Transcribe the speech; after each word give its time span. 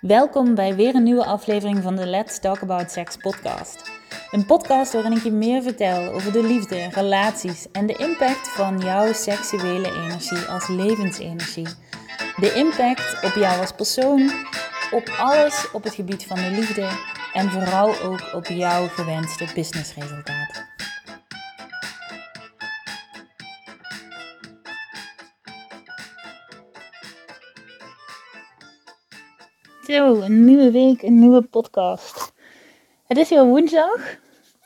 Welkom 0.00 0.54
bij 0.54 0.74
weer 0.74 0.94
een 0.94 1.02
nieuwe 1.02 1.24
aflevering 1.24 1.82
van 1.82 1.96
de 1.96 2.06
Let's 2.06 2.38
Talk 2.38 2.62
About 2.62 2.90
Sex 2.90 3.16
podcast. 3.16 3.90
Een 4.30 4.46
podcast 4.46 4.92
waarin 4.92 5.12
ik 5.12 5.22
je 5.22 5.30
meer 5.30 5.62
vertel 5.62 6.12
over 6.12 6.32
de 6.32 6.42
liefde, 6.42 6.88
relaties 6.90 7.66
en 7.72 7.86
de 7.86 7.96
impact 7.96 8.48
van 8.48 8.78
jouw 8.78 9.12
seksuele 9.12 9.92
energie 9.92 10.44
als 10.44 10.68
levensenergie. 10.68 11.68
De 12.36 12.54
impact 12.54 13.24
op 13.24 13.34
jou 13.34 13.60
als 13.60 13.72
persoon, 13.72 14.30
op 14.90 15.08
alles 15.18 15.70
op 15.72 15.84
het 15.84 15.94
gebied 15.94 16.26
van 16.26 16.36
de 16.36 16.50
liefde 16.50 16.88
en 17.32 17.50
vooral 17.50 18.00
ook 18.00 18.34
op 18.34 18.46
jouw 18.46 18.88
gewenste 18.88 19.46
businessresultaat. 19.54 20.57
Zo, 29.88 30.20
een 30.20 30.44
nieuwe 30.44 30.70
week, 30.70 31.02
een 31.02 31.18
nieuwe 31.18 31.42
podcast. 31.42 32.32
Het 33.06 33.18
is 33.18 33.28
weer 33.28 33.44
woensdag 33.44 34.18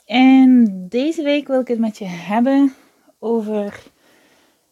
en 0.05 0.65
deze 0.89 1.23
week 1.23 1.47
wil 1.47 1.59
ik 1.59 1.67
het 1.67 1.79
met 1.79 1.97
je 1.97 2.05
hebben 2.05 2.73
over 3.19 3.83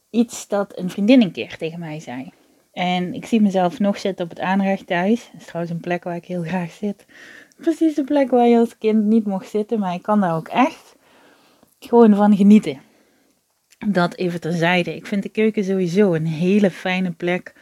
iets 0.09 0.47
dat 0.47 0.77
een 0.77 0.89
vriendin 0.89 1.21
een 1.21 1.31
keer 1.31 1.57
tegen 1.57 1.79
mij 1.79 1.99
zei. 1.99 2.31
En 2.71 3.13
ik 3.13 3.25
zie 3.25 3.41
mezelf 3.41 3.79
nog 3.79 3.97
zitten 3.97 4.25
op 4.25 4.31
het 4.31 4.39
aanrecht 4.39 4.87
thuis. 4.87 5.29
Dat 5.31 5.41
is 5.41 5.47
trouwens 5.47 5.73
een 5.73 5.81
plek 5.81 6.03
waar 6.03 6.15
ik 6.15 6.25
heel 6.25 6.43
graag 6.43 6.71
zit. 6.71 7.05
Precies 7.57 7.95
de 7.95 8.03
plek 8.03 8.29
waar 8.29 8.47
je 8.47 8.57
als 8.57 8.77
kind 8.77 9.03
niet 9.03 9.25
mocht 9.25 9.49
zitten, 9.49 9.79
maar 9.79 9.93
ik 9.93 10.01
kan 10.01 10.21
daar 10.21 10.35
ook 10.35 10.47
echt 10.47 10.95
gewoon 11.79 12.15
van 12.15 12.35
genieten. 12.35 12.81
Dat 13.87 14.15
even 14.15 14.41
terzijde. 14.41 14.95
Ik 14.95 15.05
vind 15.05 15.23
de 15.23 15.29
keuken 15.29 15.63
sowieso 15.63 16.13
een 16.13 16.27
hele 16.27 16.71
fijne 16.71 17.11
plek 17.11 17.53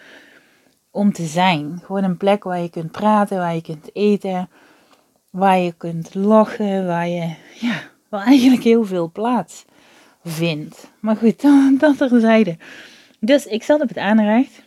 om 0.99 1.13
te 1.13 1.26
zijn. 1.26 1.81
Gewoon 1.85 2.03
een 2.03 2.17
plek 2.17 2.44
waar 2.44 2.59
je 2.59 2.70
kunt 2.70 2.91
praten, 2.91 3.38
waar 3.38 3.55
je 3.55 3.62
kunt 3.62 3.90
eten, 3.94 4.49
waar 5.30 5.57
je 5.57 5.71
kunt 5.71 6.13
lachen, 6.15 6.87
waar 6.87 7.07
je, 7.07 7.35
ja, 7.60 7.82
waar 8.10 8.26
eigenlijk 8.26 8.63
heel 8.63 8.85
veel 8.85 9.12
plaats 9.12 9.65
vindt. 10.23 10.91
Maar 10.99 11.15
goed, 11.15 11.41
dat 11.79 11.98
terzijde. 11.98 12.57
Dus 13.20 13.46
ik 13.46 13.63
zat 13.63 13.82
op 13.82 13.88
het 13.88 13.98
aanrecht. 13.98 14.63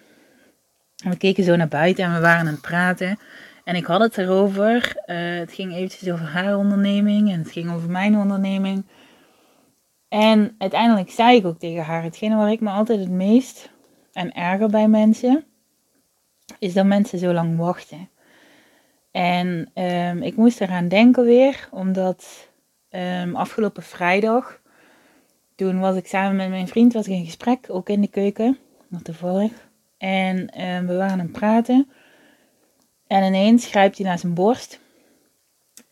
En 1.04 1.10
we 1.10 1.16
keken 1.16 1.44
zo 1.44 1.56
naar 1.56 1.68
buiten 1.68 2.04
en 2.04 2.14
we 2.14 2.20
waren 2.20 2.40
aan 2.40 2.46
het 2.46 2.60
praten. 2.60 3.18
En 3.64 3.76
ik 3.76 3.84
had 3.84 4.00
het 4.00 4.18
erover. 4.18 4.96
Uh, 5.06 5.16
het 5.38 5.52
ging 5.52 5.74
eventjes 5.74 6.12
over 6.12 6.26
haar 6.26 6.56
onderneming 6.56 7.30
en 7.30 7.38
het 7.38 7.50
ging 7.50 7.72
over 7.72 7.90
mijn 7.90 8.16
onderneming. 8.16 8.84
En 10.08 10.54
uiteindelijk 10.58 11.10
zei 11.10 11.36
ik 11.36 11.46
ook 11.46 11.58
tegen 11.58 11.84
haar: 11.84 12.02
hetgene 12.02 12.36
waar 12.36 12.52
ik 12.52 12.60
me 12.60 12.70
altijd 12.70 13.00
het 13.00 13.10
meest 13.10 13.70
en 14.12 14.34
erger 14.34 14.68
bij 14.68 14.88
mensen 14.88 15.44
is 16.62 16.72
dat 16.72 16.86
mensen 16.86 17.18
zo 17.18 17.32
lang 17.32 17.56
wachten. 17.56 18.08
En 19.10 19.70
um, 19.74 20.22
ik 20.22 20.36
moest 20.36 20.60
eraan 20.60 20.88
denken 20.88 21.24
weer, 21.24 21.68
omdat 21.70 22.48
um, 22.90 23.36
afgelopen 23.36 23.82
vrijdag, 23.82 24.60
toen 25.54 25.80
was 25.80 25.96
ik 25.96 26.06
samen 26.06 26.36
met 26.36 26.48
mijn 26.48 26.68
vriend 26.68 26.92
was 26.92 27.06
ik 27.06 27.12
in 27.12 27.24
gesprek, 27.24 27.66
ook 27.68 27.88
in 27.88 28.00
de 28.00 28.08
keuken, 28.08 28.58
nog 28.88 29.02
toevallig. 29.02 29.52
En 29.98 30.62
um, 30.62 30.86
we 30.86 30.96
waren 30.96 31.12
aan 31.12 31.18
het 31.18 31.32
praten. 31.32 31.90
En 33.06 33.24
ineens 33.24 33.66
grijpt 33.66 33.96
hij 33.98 34.06
naar 34.06 34.18
zijn 34.18 34.34
borst. 34.34 34.80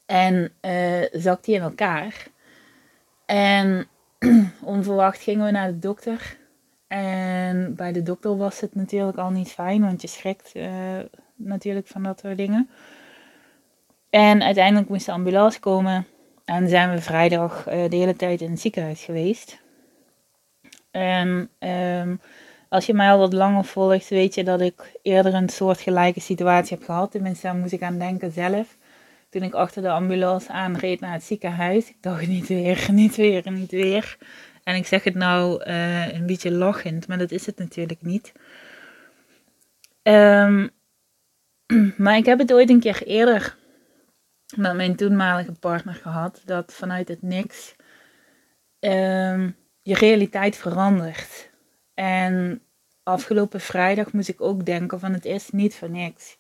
En 0.07 0.53
uh, 0.63 1.03
zakt 1.13 1.47
hij 1.47 1.55
in 1.55 1.63
elkaar. 1.63 2.27
En 3.27 3.87
onverwacht 4.63 5.21
gingen 5.21 5.45
we 5.45 5.51
naar 5.51 5.69
de 5.69 5.79
dokter. 5.79 6.39
En 6.91 7.74
bij 7.74 7.92
de 7.92 8.02
dokter 8.02 8.36
was 8.36 8.60
het 8.60 8.74
natuurlijk 8.74 9.19
al 9.19 9.30
niet 9.30 9.50
fijn, 9.50 9.80
want 9.80 10.02
je 10.02 10.08
schrikt 10.08 10.52
uh, 10.55 10.70
natuurlijk 11.34 11.86
van 11.86 12.02
dat 12.02 12.20
soort 12.20 12.36
dingen. 12.36 12.70
En 14.10 14.42
uiteindelijk 14.42 14.88
moest 14.88 15.06
de 15.06 15.12
ambulance 15.12 15.61
komen. 15.61 16.06
En 16.44 16.68
zijn 16.68 16.91
we 16.91 17.00
vrijdag 17.00 17.68
uh, 17.68 17.88
de 17.88 17.96
hele 17.96 18.16
tijd 18.16 18.41
in 18.41 18.50
het 18.50 18.61
ziekenhuis 18.61 19.05
geweest. 19.05 19.61
En 20.90 21.48
um, 21.58 22.20
als 22.68 22.86
je 22.86 22.95
mij 22.95 23.11
al 23.11 23.18
wat 23.18 23.33
langer 23.33 23.64
volgt, 23.64 24.08
weet 24.08 24.34
je 24.34 24.45
dat 24.45 24.61
ik 24.61 24.98
eerder 25.02 25.34
een 25.34 25.48
soortgelijke 25.48 26.20
situatie 26.20 26.77
heb 26.77 26.84
gehad. 26.84 27.11
Tenminste, 27.11 27.46
daar 27.46 27.56
moest 27.56 27.73
ik 27.73 27.83
aan 27.83 27.98
denken 27.98 28.33
zelf. 28.33 28.77
Toen 29.29 29.42
ik 29.42 29.55
achter 29.55 29.83
de 29.83 29.90
ambulance 29.90 30.52
aanreed 30.52 31.00
naar 31.00 31.12
het 31.12 31.24
ziekenhuis. 31.24 31.89
Ik 31.89 31.96
dacht 32.00 32.27
niet 32.27 32.48
weer, 32.48 32.89
niet 32.92 33.17
weer, 33.17 33.50
niet 33.50 33.70
weer. 33.70 34.17
En 34.63 34.75
ik 34.75 34.87
zeg 34.87 35.05
het 35.05 35.15
nou 35.15 35.65
uh, 35.65 36.13
een 36.13 36.27
beetje 36.27 36.51
lachend, 36.51 37.09
maar 37.09 37.19
dat 37.19 37.31
is 37.31 37.47
het 37.47 37.59
natuurlijk 37.59 38.03
niet. 38.03 38.33
Um, 40.03 40.71
maar 41.97 42.17
ik 42.17 42.27
heb 42.27 42.39
het 42.39 42.53
ooit 42.53 42.71
een 42.71 42.81
keer 42.81 43.03
eerder 43.03 43.57
met 44.57 44.75
mijn 44.75 44.97
toenmalige 44.97 45.53
partner 45.53 45.95
gehad. 45.95 46.43
Dat 46.45 46.73
vanuit 46.73 47.09
het 47.09 47.23
niks 47.23 47.77
um, 48.81 49.57
je 49.83 49.95
realiteit 49.95 50.57
verandert. 50.57 51.51
En 51.95 52.63
afgelopen 53.03 53.61
vrijdag 53.61 54.13
moest 54.13 54.29
ik 54.29 54.41
ook 54.41 54.65
denken 54.65 55.01
van 55.01 55.13
het 55.13 55.25
is 55.25 55.51
niet 55.51 55.75
voor 55.75 55.91
niks. 55.91 56.37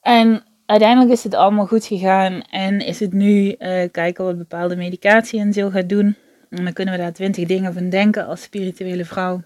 En 0.00 0.44
uiteindelijk 0.66 1.12
is 1.12 1.24
het 1.24 1.34
allemaal 1.34 1.66
goed 1.66 1.84
gegaan 1.84 2.42
en 2.42 2.80
is 2.80 3.00
het 3.00 3.12
nu 3.12 3.54
uh, 3.58 3.82
kijken 3.90 4.24
wat 4.24 4.38
bepaalde 4.38 4.76
medicatie 4.76 5.40
en 5.40 5.52
zo 5.52 5.70
gaat 5.70 5.88
doen. 5.88 6.16
En 6.52 6.64
dan 6.64 6.72
kunnen 6.72 6.94
we 6.94 7.00
daar 7.00 7.12
twintig 7.12 7.46
dingen 7.46 7.72
van 7.72 7.88
denken 7.88 8.26
als 8.26 8.42
spirituele 8.42 9.04
vrouw. 9.04 9.42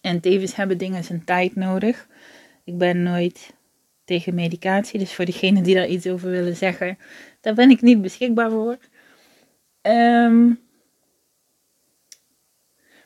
En 0.00 0.20
tevens 0.20 0.54
hebben 0.54 0.78
dingen 0.78 1.04
zijn 1.04 1.24
tijd 1.24 1.54
nodig. 1.54 2.06
Ik 2.64 2.78
ben 2.78 3.02
nooit 3.02 3.54
tegen 4.04 4.34
medicatie, 4.34 4.98
dus 4.98 5.14
voor 5.14 5.24
degenen 5.24 5.62
die 5.62 5.74
daar 5.74 5.86
iets 5.86 6.06
over 6.06 6.30
willen 6.30 6.56
zeggen, 6.56 6.98
daar 7.40 7.54
ben 7.54 7.70
ik 7.70 7.80
niet 7.80 8.02
beschikbaar 8.02 8.50
voor. 8.50 8.78
Um, 9.82 10.60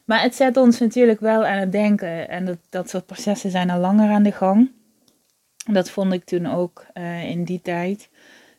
maar 0.05 0.23
het 0.23 0.35
zet 0.35 0.57
ons 0.57 0.79
natuurlijk 0.79 1.21
wel 1.21 1.47
aan 1.47 1.59
het 1.59 1.73
denken. 1.73 2.29
En 2.29 2.45
dat, 2.45 2.59
dat 2.69 2.91
soort 2.91 3.07
processen 3.07 3.51
zijn 3.51 3.71
al 3.71 3.81
langer 3.81 4.11
aan 4.11 4.23
de 4.23 4.33
gang. 4.33 4.73
Dat 5.73 5.91
vond 5.91 6.13
ik 6.13 6.25
toen 6.25 6.47
ook 6.47 6.87
uh, 6.95 7.25
in 7.25 7.45
die 7.45 7.61
tijd. 7.61 8.09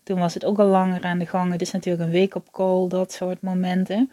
Toen 0.04 0.20
was 0.20 0.34
het 0.34 0.46
ook 0.46 0.60
al 0.60 0.66
langer 0.66 1.04
aan 1.04 1.20
de 1.20 1.26
gang. 1.26 1.52
Het 1.52 1.62
is 1.62 1.72
natuurlijk 1.72 2.04
een 2.04 2.12
week 2.12 2.36
op 2.36 2.52
call, 2.52 2.88
dat 2.88 3.12
soort 3.12 3.42
momenten. 3.42 4.12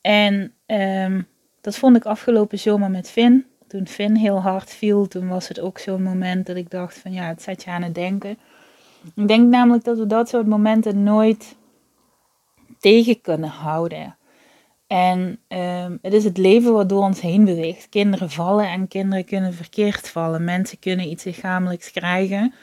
En 0.00 0.52
um, 0.66 1.26
dat 1.60 1.76
vond 1.76 1.96
ik 1.96 2.04
afgelopen 2.04 2.58
zomer 2.58 2.90
met 2.90 3.10
Finn. 3.10 3.46
Toen 3.66 3.88
Finn 3.88 4.16
heel 4.16 4.40
hard 4.40 4.70
viel, 4.70 5.08
toen 5.08 5.28
was 5.28 5.48
het 5.48 5.60
ook 5.60 5.78
zo'n 5.78 6.02
moment 6.02 6.46
dat 6.46 6.56
ik 6.56 6.70
dacht 6.70 6.98
van 6.98 7.12
ja, 7.12 7.26
het 7.26 7.42
zet 7.42 7.64
je 7.64 7.70
aan 7.70 7.82
het 7.82 7.94
denken. 7.94 8.38
Ik 9.14 9.28
denk 9.28 9.48
namelijk 9.50 9.84
dat 9.84 9.98
we 9.98 10.06
dat 10.06 10.28
soort 10.28 10.46
momenten 10.46 11.02
nooit 11.02 11.56
tegen 12.78 13.20
kunnen 13.20 13.48
houden. 13.48 14.16
En 14.86 15.38
um, 15.48 15.98
het 16.02 16.12
is 16.12 16.24
het 16.24 16.38
leven 16.38 16.72
wat 16.72 16.88
door 16.88 17.02
ons 17.02 17.20
heen 17.20 17.44
beweegt. 17.44 17.88
Kinderen 17.88 18.30
vallen 18.30 18.68
en 18.68 18.88
kinderen 18.88 19.24
kunnen 19.24 19.54
verkeerd 19.54 20.08
vallen. 20.08 20.44
Mensen 20.44 20.78
kunnen 20.78 21.08
iets 21.10 21.24
lichamelijks 21.24 21.90
krijgen 21.90 22.54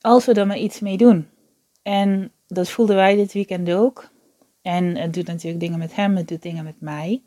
als 0.00 0.26
we 0.26 0.32
er 0.32 0.46
maar 0.46 0.58
iets 0.58 0.80
mee 0.80 0.96
doen. 0.96 1.28
En 1.82 2.32
dat 2.46 2.70
voelden 2.70 2.96
wij 2.96 3.16
dit 3.16 3.32
weekend 3.32 3.70
ook. 3.70 4.10
En 4.62 4.96
het 4.96 5.14
doet 5.14 5.26
natuurlijk 5.26 5.60
dingen 5.60 5.78
met 5.78 5.94
hem, 5.94 6.16
het 6.16 6.28
doet 6.28 6.42
dingen 6.42 6.64
met 6.64 6.80
mij. 6.80 7.22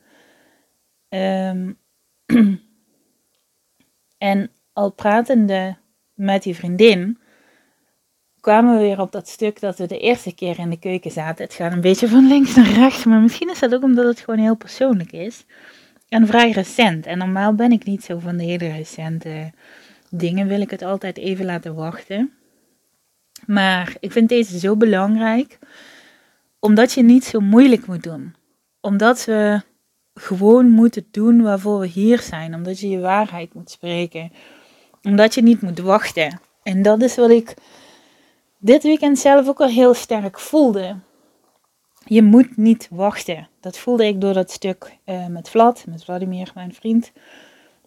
Um, 1.10 1.78
en 4.18 4.52
al 4.74 4.92
pratende 4.92 5.78
met 6.14 6.44
die 6.44 6.56
vriendin, 6.56 7.18
kwamen 8.40 8.76
we 8.76 8.82
weer 8.82 9.00
op 9.00 9.12
dat 9.12 9.28
stuk 9.28 9.60
dat 9.60 9.78
we 9.78 9.88
de 9.88 10.00
eerste 10.00 10.36
keer 10.36 10.60
in 10.60 10.70
de 10.70 10.80
keuken 10.80 11.12
zaten. 11.12 11.46
Het 11.46 11.54
gaat 11.54 11.72
een 11.72 11.82
beetje 11.82 12.08
van 12.08 12.28
links 12.28 12.56
naar 12.56 12.72
rechts, 12.72 13.04
maar 13.04 13.22
misschien 13.22 13.50
is 13.50 13.60
dat 13.60 13.74
ook 13.74 13.84
omdat 13.84 14.06
het 14.06 14.20
gewoon 14.20 14.40
heel 14.40 14.56
persoonlijk 14.56 15.12
is. 15.12 15.46
En 16.10 16.28
vrij 16.28 16.52
recent. 16.52 17.06
En 17.06 17.18
normaal 17.18 17.54
ben 17.54 17.72
ik 17.72 17.84
niet 17.84 18.04
zo 18.04 18.20
van 18.20 18.38
de 18.38 18.44
hele 18.44 18.72
recente 18.72 19.52
dingen, 20.10 20.48
wil 20.48 20.62
ik 20.62 20.70
het 20.70 20.82
altijd 20.82 21.18
even 21.18 21.46
laten 21.46 21.76
wachten. 21.76 22.32
Maar 23.46 23.96
ik 24.00 24.12
vind 24.12 24.30
deze 24.30 24.60
zo 24.60 24.76
belangrijk, 24.76 25.60
omdat 26.60 26.94
je 26.94 27.04
niet 27.04 27.26
zo 27.26 27.40
moeilijk 27.40 27.88
moet 27.88 28.04
doen. 28.04 28.36
Omdat 28.82 29.26
we 29.26 29.62
gewoon 30.14 30.70
moeten 30.70 31.08
doen 31.12 31.42
waarvoor 31.42 31.80
we 31.80 31.88
hier 31.88 32.20
zijn. 32.20 32.56
Omdat 32.56 32.80
je 32.80 32.90
je 32.90 33.00
waarheid 33.00 33.54
moet 33.54 33.72
spreken. 33.72 34.32
Omdat 35.02 35.34
je 35.34 35.42
niet 35.42 35.62
moet 35.62 35.80
wachten. 35.80 36.40
En 36.64 36.82
dat 36.82 37.02
is 37.02 37.16
wat 37.16 37.30
ik 37.30 37.54
dit 38.58 38.84
weekend 38.84 39.20
zelf 39.20 39.48
ook 39.48 39.62
al 39.62 39.68
heel 39.68 39.94
sterk 39.94 40.40
voelde. 40.40 40.96
Je 42.06 42.22
moet 42.22 42.58
niet 42.58 42.88
wachten. 42.92 43.48
Dat 43.60 43.78
voelde 43.78 44.06
ik 44.06 44.22
door 44.22 44.34
dat 44.34 44.52
stuk 44.52 44.98
uh, 45.06 45.28
met 45.28 45.50
Vlad, 45.50 45.86
met 45.88 46.04
Vladimir, 46.04 46.52
mijn 46.56 46.74
vriend. 46.74 47.12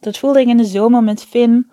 Dat 0.00 0.18
voelde 0.18 0.40
ik 0.40 0.46
in 0.46 0.56
de 0.56 0.64
zomer 0.64 1.02
met 1.02 1.24
Finn. 1.24 1.70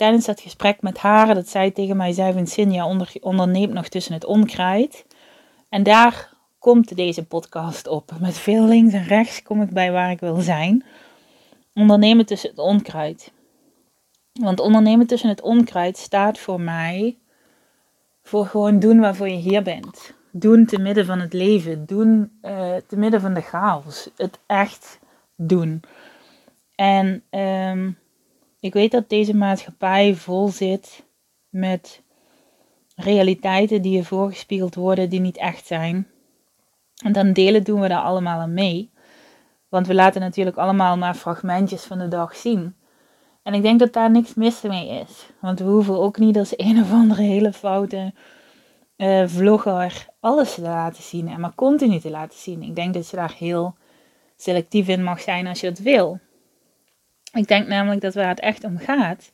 Tijdens 0.00 0.26
dat 0.26 0.40
gesprek 0.40 0.82
met 0.82 0.98
haar, 0.98 1.34
dat 1.34 1.48
zij 1.48 1.70
tegen 1.70 1.96
mij 1.96 2.12
zei 2.12 2.46
Sinja 2.46 2.86
onder, 2.86 3.12
onderneemt 3.20 3.72
nog 3.72 3.88
tussen 3.88 4.14
het 4.14 4.24
onkruid. 4.24 5.06
En 5.68 5.82
daar 5.82 6.32
komt 6.58 6.96
deze 6.96 7.26
podcast 7.26 7.86
op. 7.86 8.12
Met 8.20 8.38
veel 8.38 8.64
links 8.64 8.92
en 8.92 9.04
rechts 9.04 9.42
kom 9.42 9.62
ik 9.62 9.70
bij 9.70 9.92
waar 9.92 10.10
ik 10.10 10.20
wil 10.20 10.36
zijn. 10.36 10.84
Ondernemen 11.74 12.26
tussen 12.26 12.50
het 12.50 12.58
onkruid. 12.58 13.32
Want 14.32 14.60
ondernemen 14.60 15.06
tussen 15.06 15.28
het 15.28 15.40
onkruid 15.40 15.96
staat 15.96 16.38
voor 16.38 16.60
mij 16.60 17.18
voor 18.22 18.46
gewoon 18.46 18.78
doen 18.78 19.00
waarvoor 19.00 19.28
je 19.28 19.36
hier 19.36 19.62
bent. 19.62 20.14
Doen 20.30 20.66
te 20.66 20.78
midden 20.78 21.06
van 21.06 21.20
het 21.20 21.32
leven. 21.32 21.86
Doen 21.86 22.38
uh, 22.42 22.74
te 22.86 22.96
midden 22.96 23.20
van 23.20 23.34
de 23.34 23.42
chaos. 23.42 24.10
Het 24.16 24.38
echt 24.46 24.98
doen. 25.36 25.82
En 26.74 27.22
um, 27.30 27.98
ik 28.60 28.72
weet 28.72 28.90
dat 28.90 29.08
deze 29.08 29.36
maatschappij 29.36 30.14
vol 30.14 30.48
zit 30.48 31.04
met 31.48 32.02
realiteiten 32.94 33.82
die 33.82 33.96
je 33.96 34.04
voorgespiegeld 34.04 34.74
worden 34.74 35.08
die 35.08 35.20
niet 35.20 35.36
echt 35.36 35.66
zijn. 35.66 36.06
En 37.02 37.12
dan 37.12 37.32
delen 37.32 37.64
doen 37.64 37.80
we 37.80 37.88
daar 37.88 38.02
allemaal 38.02 38.40
aan 38.40 38.54
mee. 38.54 38.90
Want 39.68 39.86
we 39.86 39.94
laten 39.94 40.20
natuurlijk 40.20 40.56
allemaal 40.56 40.96
maar 40.96 41.14
fragmentjes 41.14 41.84
van 41.84 41.98
de 41.98 42.08
dag 42.08 42.36
zien. 42.36 42.74
En 43.42 43.54
ik 43.54 43.62
denk 43.62 43.78
dat 43.78 43.92
daar 43.92 44.10
niks 44.10 44.34
mis 44.34 44.62
mee 44.62 44.88
is. 44.88 45.26
Want 45.40 45.58
we 45.58 45.64
hoeven 45.64 45.98
ook 45.98 46.18
niet 46.18 46.38
als 46.38 46.52
een 46.56 46.80
of 46.80 46.92
andere 46.92 47.22
hele 47.22 47.52
foute 47.52 48.12
uh, 48.96 49.26
vlogger 49.26 50.08
alles 50.20 50.54
te 50.54 50.60
laten 50.60 51.02
zien. 51.02 51.28
En 51.28 51.40
maar 51.40 51.54
continu 51.54 51.98
te 51.98 52.10
laten 52.10 52.38
zien. 52.38 52.62
Ik 52.62 52.74
denk 52.74 52.94
dat 52.94 53.10
je 53.10 53.16
daar 53.16 53.34
heel 53.38 53.74
selectief 54.36 54.88
in 54.88 55.02
mag 55.02 55.20
zijn 55.20 55.46
als 55.46 55.60
je 55.60 55.68
dat 55.68 55.78
wil. 55.78 56.20
Ik 57.32 57.48
denk 57.48 57.66
namelijk 57.66 58.00
dat 58.00 58.14
waar 58.14 58.28
het 58.28 58.40
echt 58.40 58.64
om 58.64 58.78
gaat, 58.78 59.30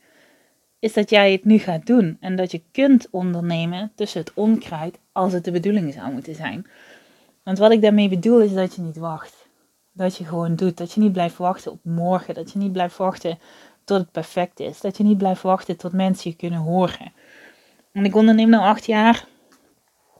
is 0.78 0.92
dat 0.92 1.10
jij 1.10 1.32
het 1.32 1.44
nu 1.44 1.58
gaat 1.58 1.86
doen. 1.86 2.16
En 2.20 2.36
dat 2.36 2.50
je 2.50 2.62
kunt 2.72 3.08
ondernemen 3.10 3.92
tussen 3.94 4.20
het 4.20 4.34
onkruid 4.34 4.98
als 5.12 5.32
het 5.32 5.44
de 5.44 5.50
bedoeling 5.50 5.92
zou 5.92 6.12
moeten 6.12 6.34
zijn. 6.34 6.66
Want 7.42 7.58
wat 7.58 7.72
ik 7.72 7.82
daarmee 7.82 8.08
bedoel 8.08 8.40
is 8.40 8.54
dat 8.54 8.74
je 8.74 8.82
niet 8.82 8.96
wacht. 8.96 9.48
Dat 9.92 10.16
je 10.16 10.24
gewoon 10.24 10.56
doet. 10.56 10.76
Dat 10.76 10.92
je 10.92 11.00
niet 11.00 11.12
blijft 11.12 11.36
wachten 11.36 11.72
op 11.72 11.80
morgen. 11.82 12.34
Dat 12.34 12.52
je 12.52 12.58
niet 12.58 12.72
blijft 12.72 12.96
wachten 12.96 13.38
tot 13.84 13.98
het 13.98 14.12
perfect 14.12 14.60
is. 14.60 14.80
Dat 14.80 14.96
je 14.96 15.04
niet 15.04 15.18
blijft 15.18 15.42
wachten 15.42 15.76
tot 15.76 15.92
mensen 15.92 16.30
je 16.30 16.36
kunnen 16.36 16.58
horen. 16.58 17.12
En 17.92 18.04
ik 18.04 18.14
onderneem 18.14 18.50
nu 18.50 18.56
acht 18.56 18.86
jaar. 18.86 19.26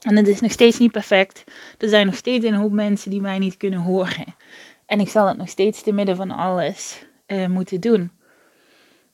En 0.01 0.15
het 0.15 0.27
is 0.27 0.41
nog 0.41 0.51
steeds 0.51 0.77
niet 0.77 0.91
perfect. 0.91 1.43
Er 1.77 1.89
zijn 1.89 2.05
nog 2.05 2.15
steeds 2.15 2.45
een 2.45 2.53
hoop 2.53 2.71
mensen 2.71 3.11
die 3.11 3.21
mij 3.21 3.39
niet 3.39 3.57
kunnen 3.57 3.79
horen. 3.79 4.35
En 4.85 4.99
ik 4.99 5.09
zal 5.09 5.27
het 5.27 5.37
nog 5.37 5.49
steeds 5.49 5.83
te 5.83 5.91
midden 5.91 6.15
van 6.15 6.31
alles 6.31 7.06
uh, 7.27 7.47
moeten 7.47 7.81
doen. 7.81 8.11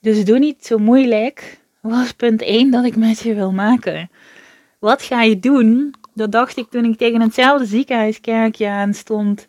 Dus 0.00 0.24
doe 0.24 0.38
niet 0.38 0.66
zo 0.66 0.78
moeilijk. 0.78 1.58
Was 1.80 2.12
punt 2.12 2.42
1 2.42 2.70
dat 2.70 2.84
ik 2.84 2.96
met 2.96 3.18
je 3.18 3.34
wil 3.34 3.52
maken. 3.52 4.10
Wat 4.78 5.02
ga 5.02 5.22
je 5.22 5.38
doen? 5.38 5.94
Dat 6.14 6.32
dacht 6.32 6.56
ik 6.56 6.70
toen 6.70 6.84
ik 6.84 6.98
tegen 6.98 7.20
hetzelfde 7.20 7.66
ziekenhuiskerkje 7.66 8.68
aan 8.68 8.94
stond. 8.94 9.46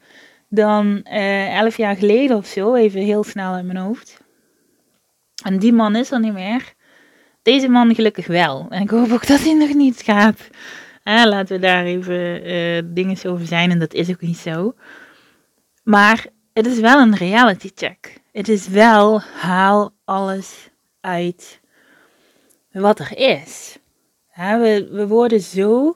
Dan 0.50 1.06
uh, 1.12 1.58
elf 1.58 1.78
jaar 1.78 1.96
geleden 1.96 2.38
of 2.38 2.46
zo. 2.46 2.74
Even 2.74 3.02
heel 3.02 3.24
snel 3.24 3.58
in 3.58 3.66
mijn 3.66 3.78
hoofd. 3.78 4.22
En 5.44 5.60
die 5.60 5.74
man 5.74 5.96
is 5.96 6.12
er 6.12 6.20
niet 6.20 6.34
meer. 6.34 6.74
Deze 7.42 7.70
man 7.70 7.96
gelukkig 7.96 8.28
wel. 8.28 8.66
En 8.70 8.82
ik 8.82 8.90
hoop 8.90 9.12
ook 9.12 9.28
dat 9.28 9.44
hij 9.44 9.54
nog 9.54 9.74
niet 9.74 10.02
gaat. 10.02 10.50
Eh, 11.04 11.26
laten 11.26 11.56
we 11.56 11.62
daar 11.62 11.84
even 11.84 12.48
uh, 12.48 12.82
dingen 12.86 13.18
over 13.26 13.46
zijn. 13.46 13.72
En 13.72 13.80
dat 13.80 13.94
is 13.94 14.10
ook 14.10 14.22
niet 14.22 14.38
zo. 14.38 14.74
Maar 15.84 16.26
het 16.54 16.66
is 16.66 16.80
wel 16.80 17.00
een 17.00 17.16
reality 17.16 17.70
check. 17.76 18.24
Het 18.36 18.50
is 18.50 18.68
wel 18.68 19.22
haal 19.22 19.94
alles 20.06 20.70
uit 21.02 21.60
wat 22.72 23.00
er 23.00 23.18
is. 23.18 23.78
we, 24.36 24.88
we 24.92 25.08
worden 25.08 25.42
zo 25.42 25.96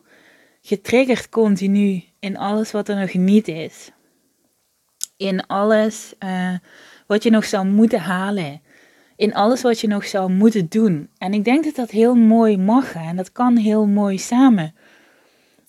getriggerd 0.62 1.30
continu 1.30 2.04
in 2.20 2.38
alles 2.38 2.72
wat 2.72 2.90
er 2.90 3.00
nog 3.00 3.14
niet 3.14 3.48
is. 3.48 3.92
In 5.18 5.48
alles 5.48 6.14
uh, 6.20 6.54
wat 7.08 7.24
je 7.24 7.30
nog 7.30 7.46
zou 7.46 7.66
moeten 7.66 8.00
halen. 8.00 8.62
In 9.16 9.34
alles 9.34 9.62
wat 9.62 9.80
je 9.80 9.88
nog 9.88 10.06
zou 10.06 10.32
moeten 10.32 10.70
doen. 10.70 11.10
En 11.18 11.34
ik 11.34 11.44
denk 11.44 11.64
dat 11.64 11.76
dat 11.76 11.90
heel 11.90 12.16
mooi 12.16 12.58
mag 12.58 12.94
en 12.94 13.16
dat 13.16 13.32
kan 13.32 13.58
heel 13.58 13.86
mooi 13.86 14.18
samen. 14.18 14.76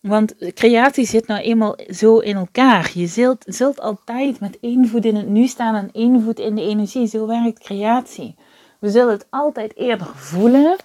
Want 0.00 0.34
creatie 0.54 1.06
zit 1.06 1.26
nou 1.26 1.40
eenmaal 1.40 1.76
zo 1.88 2.18
in 2.18 2.36
elkaar. 2.36 2.90
Je 2.94 3.06
zult, 3.06 3.44
zult 3.46 3.80
altijd 3.80 4.40
met 4.40 4.58
één 4.60 4.88
voet 4.88 5.04
in 5.04 5.16
het 5.16 5.28
nu 5.28 5.46
staan 5.46 5.74
en 5.74 5.88
één 5.92 6.22
voet 6.22 6.38
in 6.38 6.54
de 6.54 6.62
energie. 6.62 7.06
Zo 7.06 7.26
werkt 7.26 7.58
creatie. 7.58 8.34
We 8.78 8.90
zullen 8.90 9.12
het 9.12 9.26
altijd 9.30 9.76
eerder 9.76 10.06
voelen 10.06 10.76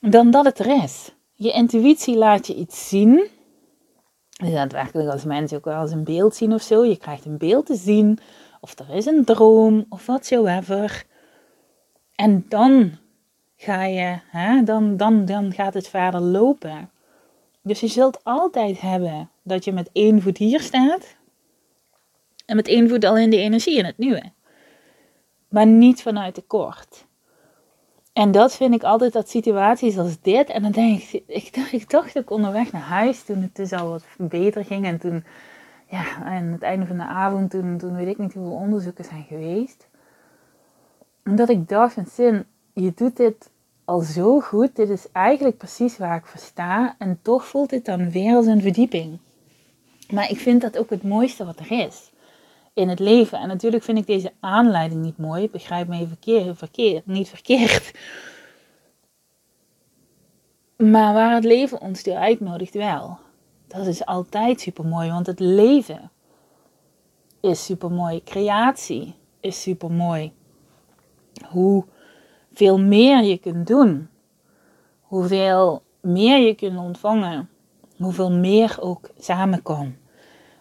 dan 0.00 0.30
dat 0.30 0.44
het 0.44 0.58
er 0.58 0.82
is. 0.82 1.12
Je 1.32 1.52
intuïtie 1.52 2.16
laat 2.16 2.46
je 2.46 2.54
iets 2.54 2.88
zien. 2.88 3.28
Daadwerkelijk 4.36 5.08
als 5.08 5.24
mensen 5.24 5.56
ook 5.56 5.64
wel 5.64 5.80
eens 5.80 5.90
een 5.90 6.04
beeld 6.04 6.34
zien 6.34 6.54
of 6.54 6.62
zo. 6.62 6.84
Je 6.84 6.96
krijgt 6.96 7.24
een 7.24 7.38
beeld 7.38 7.66
te 7.66 7.76
zien. 7.76 8.18
Of 8.60 8.78
er 8.78 8.94
is 8.94 9.06
een 9.06 9.24
droom 9.24 9.86
of 9.88 10.06
watsoever. 10.06 11.04
En 12.14 12.44
dan 12.48 12.90
ga 13.56 13.84
je, 13.84 14.18
hè, 14.30 14.62
dan, 14.62 14.96
dan, 14.96 15.24
dan 15.24 15.52
gaat 15.52 15.74
het 15.74 15.88
verder 15.88 16.20
lopen. 16.20 16.90
Dus 17.62 17.80
je 17.80 17.86
zult 17.86 18.24
altijd 18.24 18.80
hebben 18.80 19.30
dat 19.42 19.64
je 19.64 19.72
met 19.72 19.90
één 19.92 20.22
voet 20.22 20.38
hier 20.38 20.60
staat. 20.60 21.16
En 22.46 22.56
met 22.56 22.68
één 22.68 22.88
voet 22.88 23.04
al 23.04 23.18
in 23.18 23.30
de 23.30 23.36
energie 23.36 23.78
in 23.78 23.84
het 23.84 23.98
nieuwe. 23.98 24.32
Maar 25.48 25.66
niet 25.66 26.02
vanuit 26.02 26.34
tekort. 26.34 27.06
En 28.12 28.30
dat 28.30 28.56
vind 28.56 28.74
ik 28.74 28.82
altijd 28.82 29.12
dat 29.12 29.28
situaties 29.28 29.98
als 29.98 30.20
dit. 30.20 30.48
En 30.48 30.62
dan 30.62 30.72
denk 30.72 31.02
ik, 31.02 31.22
ik 31.26 31.88
dacht, 31.90 32.14
ik 32.14 32.18
ook 32.18 32.30
onderweg 32.30 32.72
naar 32.72 32.82
huis 32.82 33.24
toen 33.24 33.42
het 33.42 33.56
dus 33.56 33.72
al 33.72 33.88
wat 33.88 34.04
beter 34.16 34.64
ging. 34.64 34.84
En 34.84 34.98
toen, 34.98 35.24
ja, 35.88 36.24
aan 36.24 36.44
het 36.44 36.62
einde 36.62 36.86
van 36.86 36.96
de 36.96 37.04
avond, 37.04 37.50
toen, 37.50 37.78
toen 37.78 37.96
weet 37.96 38.08
ik 38.08 38.18
niet 38.18 38.34
hoeveel 38.34 38.52
onderzoeken 38.52 39.04
zijn 39.04 39.24
geweest. 39.28 39.88
En 41.22 41.36
dat 41.36 41.48
ik 41.48 41.68
dacht 41.68 41.94
van 41.94 42.06
zin, 42.06 42.44
je 42.72 42.92
doet 42.94 43.16
dit 43.16 43.50
al 43.84 44.00
zo 44.00 44.40
goed. 44.40 44.76
Dit 44.76 44.88
is 44.88 45.06
eigenlijk 45.12 45.56
precies 45.56 45.98
waar 45.98 46.16
ik 46.16 46.26
voor 46.26 46.40
sta. 46.40 46.94
En 46.98 47.18
toch 47.22 47.46
voelt 47.46 47.70
dit 47.70 47.84
dan 47.84 48.10
weer 48.10 48.36
als 48.36 48.46
een 48.46 48.62
verdieping. 48.62 49.18
Maar 50.10 50.30
ik 50.30 50.38
vind 50.38 50.60
dat 50.60 50.78
ook 50.78 50.90
het 50.90 51.02
mooiste 51.02 51.44
wat 51.44 51.58
er 51.58 51.70
is 51.70 52.10
in 52.74 52.88
het 52.88 52.98
leven. 52.98 53.38
En 53.38 53.48
natuurlijk 53.48 53.82
vind 53.82 53.98
ik 53.98 54.06
deze 54.06 54.32
aanleiding 54.40 55.02
niet 55.02 55.18
mooi. 55.18 55.50
Begrijp 55.50 55.88
me 55.88 55.98
even 55.98 56.56
verkeerd, 56.56 57.06
niet 57.06 57.28
verkeerd. 57.28 57.92
Maar 60.76 61.14
waar 61.14 61.34
het 61.34 61.44
leven 61.44 61.80
ons 61.80 62.02
toe 62.02 62.16
uitnodigt 62.16 62.74
wel. 62.74 63.18
Dat 63.66 63.86
is 63.86 64.04
altijd 64.04 64.60
super 64.60 64.84
mooi, 64.86 65.10
want 65.10 65.26
het 65.26 65.40
leven 65.40 66.10
is 67.40 67.64
super 67.64 67.90
mooi. 67.90 68.22
Creatie 68.24 69.14
is 69.40 69.62
super 69.62 69.90
mooi. 69.90 70.32
Hoe 71.48 71.84
veel 72.54 72.78
meer 72.78 73.22
je 73.22 73.38
kunt 73.38 73.66
doen. 73.66 74.08
Hoeveel 75.00 75.82
meer 76.00 76.38
je 76.38 76.54
kunt 76.54 76.78
ontvangen. 76.78 77.48
Hoeveel 77.96 78.32
meer 78.32 78.76
ook 78.80 79.10
samen 79.18 79.62
kan. 79.62 79.94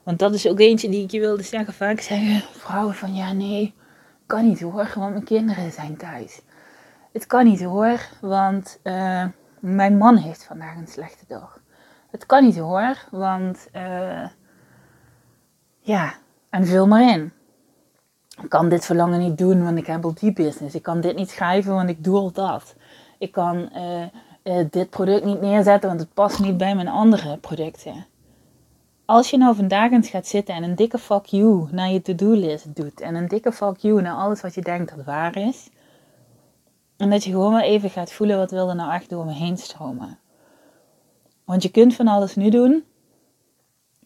Want 0.03 0.19
dat 0.19 0.33
is 0.33 0.47
ook 0.47 0.59
eentje 0.59 0.89
die 0.89 1.03
ik 1.03 1.11
je 1.11 1.19
wilde 1.19 1.43
zeggen. 1.43 1.73
Vaak 1.73 1.99
zeggen 1.99 2.41
vrouwen 2.51 2.95
van 2.95 3.15
ja 3.15 3.33
nee, 3.33 3.73
kan 4.25 4.47
niet 4.47 4.61
hoor, 4.61 4.91
want 4.95 5.11
mijn 5.11 5.23
kinderen 5.23 5.71
zijn 5.71 5.97
thuis. 5.97 6.41
Het 7.11 7.25
kan 7.25 7.43
niet 7.43 7.63
hoor, 7.63 7.99
want 8.21 8.79
uh, 8.83 9.25
mijn 9.59 9.97
man 9.97 10.17
heeft 10.17 10.43
vandaag 10.43 10.77
een 10.77 10.87
slechte 10.87 11.25
dag. 11.27 11.61
Het 12.11 12.25
kan 12.25 12.43
niet 12.43 12.57
hoor, 12.57 12.97
want 13.11 13.67
uh, 13.75 14.27
ja, 15.79 16.13
en 16.49 16.65
vul 16.67 16.87
maar 16.87 17.13
in. 17.13 17.31
Ik 18.43 18.49
kan 18.49 18.69
dit 18.69 18.85
verlangen 18.85 19.19
niet 19.19 19.37
doen, 19.37 19.63
want 19.63 19.77
ik 19.77 19.87
heb 19.87 20.05
al 20.05 20.13
die 20.13 20.33
business. 20.33 20.75
Ik 20.75 20.83
kan 20.83 21.01
dit 21.01 21.15
niet 21.15 21.29
schrijven, 21.29 21.73
want 21.73 21.89
ik 21.89 22.03
doe 22.03 22.17
al 22.17 22.31
dat. 22.31 22.75
Ik 23.17 23.31
kan 23.31 23.69
uh, 23.75 24.01
uh, 24.43 24.65
dit 24.69 24.89
product 24.89 25.25
niet 25.25 25.41
neerzetten, 25.41 25.89
want 25.89 26.01
het 26.01 26.13
past 26.13 26.39
niet 26.39 26.57
bij 26.57 26.75
mijn 26.75 26.87
andere 26.87 27.37
producten. 27.37 28.05
Als 29.05 29.29
je 29.29 29.37
nou 29.37 29.55
vandaag 29.55 29.91
eens 29.91 30.09
gaat 30.09 30.27
zitten 30.27 30.55
en 30.55 30.63
een 30.63 30.75
dikke 30.75 30.97
fuck 30.97 31.25
you 31.25 31.67
naar 31.71 31.89
je 31.89 32.01
to-do-list 32.01 32.75
doet. 32.75 33.01
En 33.01 33.15
een 33.15 33.27
dikke 33.27 33.51
fuck 33.51 33.77
you 33.77 34.01
naar 34.01 34.15
alles 34.15 34.41
wat 34.41 34.55
je 34.55 34.61
denkt 34.61 34.95
dat 34.95 35.05
waar 35.05 35.37
is. 35.37 35.69
En 36.97 37.09
dat 37.09 37.23
je 37.23 37.31
gewoon 37.31 37.51
maar 37.51 37.63
even 37.63 37.89
gaat 37.89 38.11
voelen 38.11 38.37
wat 38.37 38.51
wil 38.51 38.69
er 38.69 38.75
nou 38.75 38.93
echt 38.93 39.09
door 39.09 39.25
me 39.25 39.33
heen 39.33 39.57
stromen. 39.57 40.19
Want 41.45 41.63
je 41.63 41.71
kunt 41.71 41.95
van 41.95 42.07
alles 42.07 42.35
nu 42.35 42.49
doen. 42.49 42.83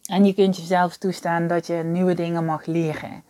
En 0.06 0.26
je 0.26 0.34
kunt 0.34 0.58
jezelf 0.58 0.98
toestaan 0.98 1.48
dat 1.48 1.68
je 1.68 1.74
nieuwe 1.74 2.14
dingen 2.14 2.46
mag 2.46 2.66
leren. 2.66 3.24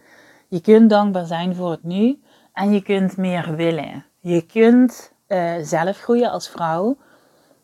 Je 0.56 0.62
kunt 0.62 0.90
dankbaar 0.90 1.26
zijn 1.26 1.56
voor 1.56 1.72
het 1.72 1.84
nu. 1.84 2.22
En 2.54 2.72
je 2.72 2.82
kunt 2.82 3.18
meer 3.18 3.56
willen. 3.56 4.06
Je 4.20 4.42
kunt 4.46 5.14
uh, 5.28 5.54
zelf 5.62 5.98
groeien 5.98 6.32
als 6.32 6.50
vrouw. 6.50 6.98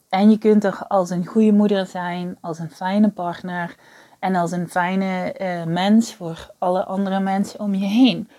En 0.10 0.29
je 0.29 0.38
kunt 0.38 0.63
er 0.63 0.86
als 0.88 1.10
een 1.10 1.25
goede 1.25 1.51
moeder 1.51 1.86
zijn, 1.86 2.38
als 2.41 2.60
een 2.60 2.69
fijne 2.69 3.10
partner 3.10 3.75
en 4.19 4.36
als 4.36 4.51
een 4.51 4.69
fijne 4.69 5.36
uh, 5.41 5.63
mens 5.74 6.13
voor 6.13 6.51
alle 6.57 6.86
andere 6.86 7.19
mensen 7.19 7.60
om 7.60 7.74
je 7.74 7.86
heen. 7.86 8.29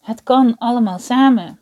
Het 0.00 0.22
kan 0.22 0.58
allemaal 0.58 0.98
samen. 0.98 1.58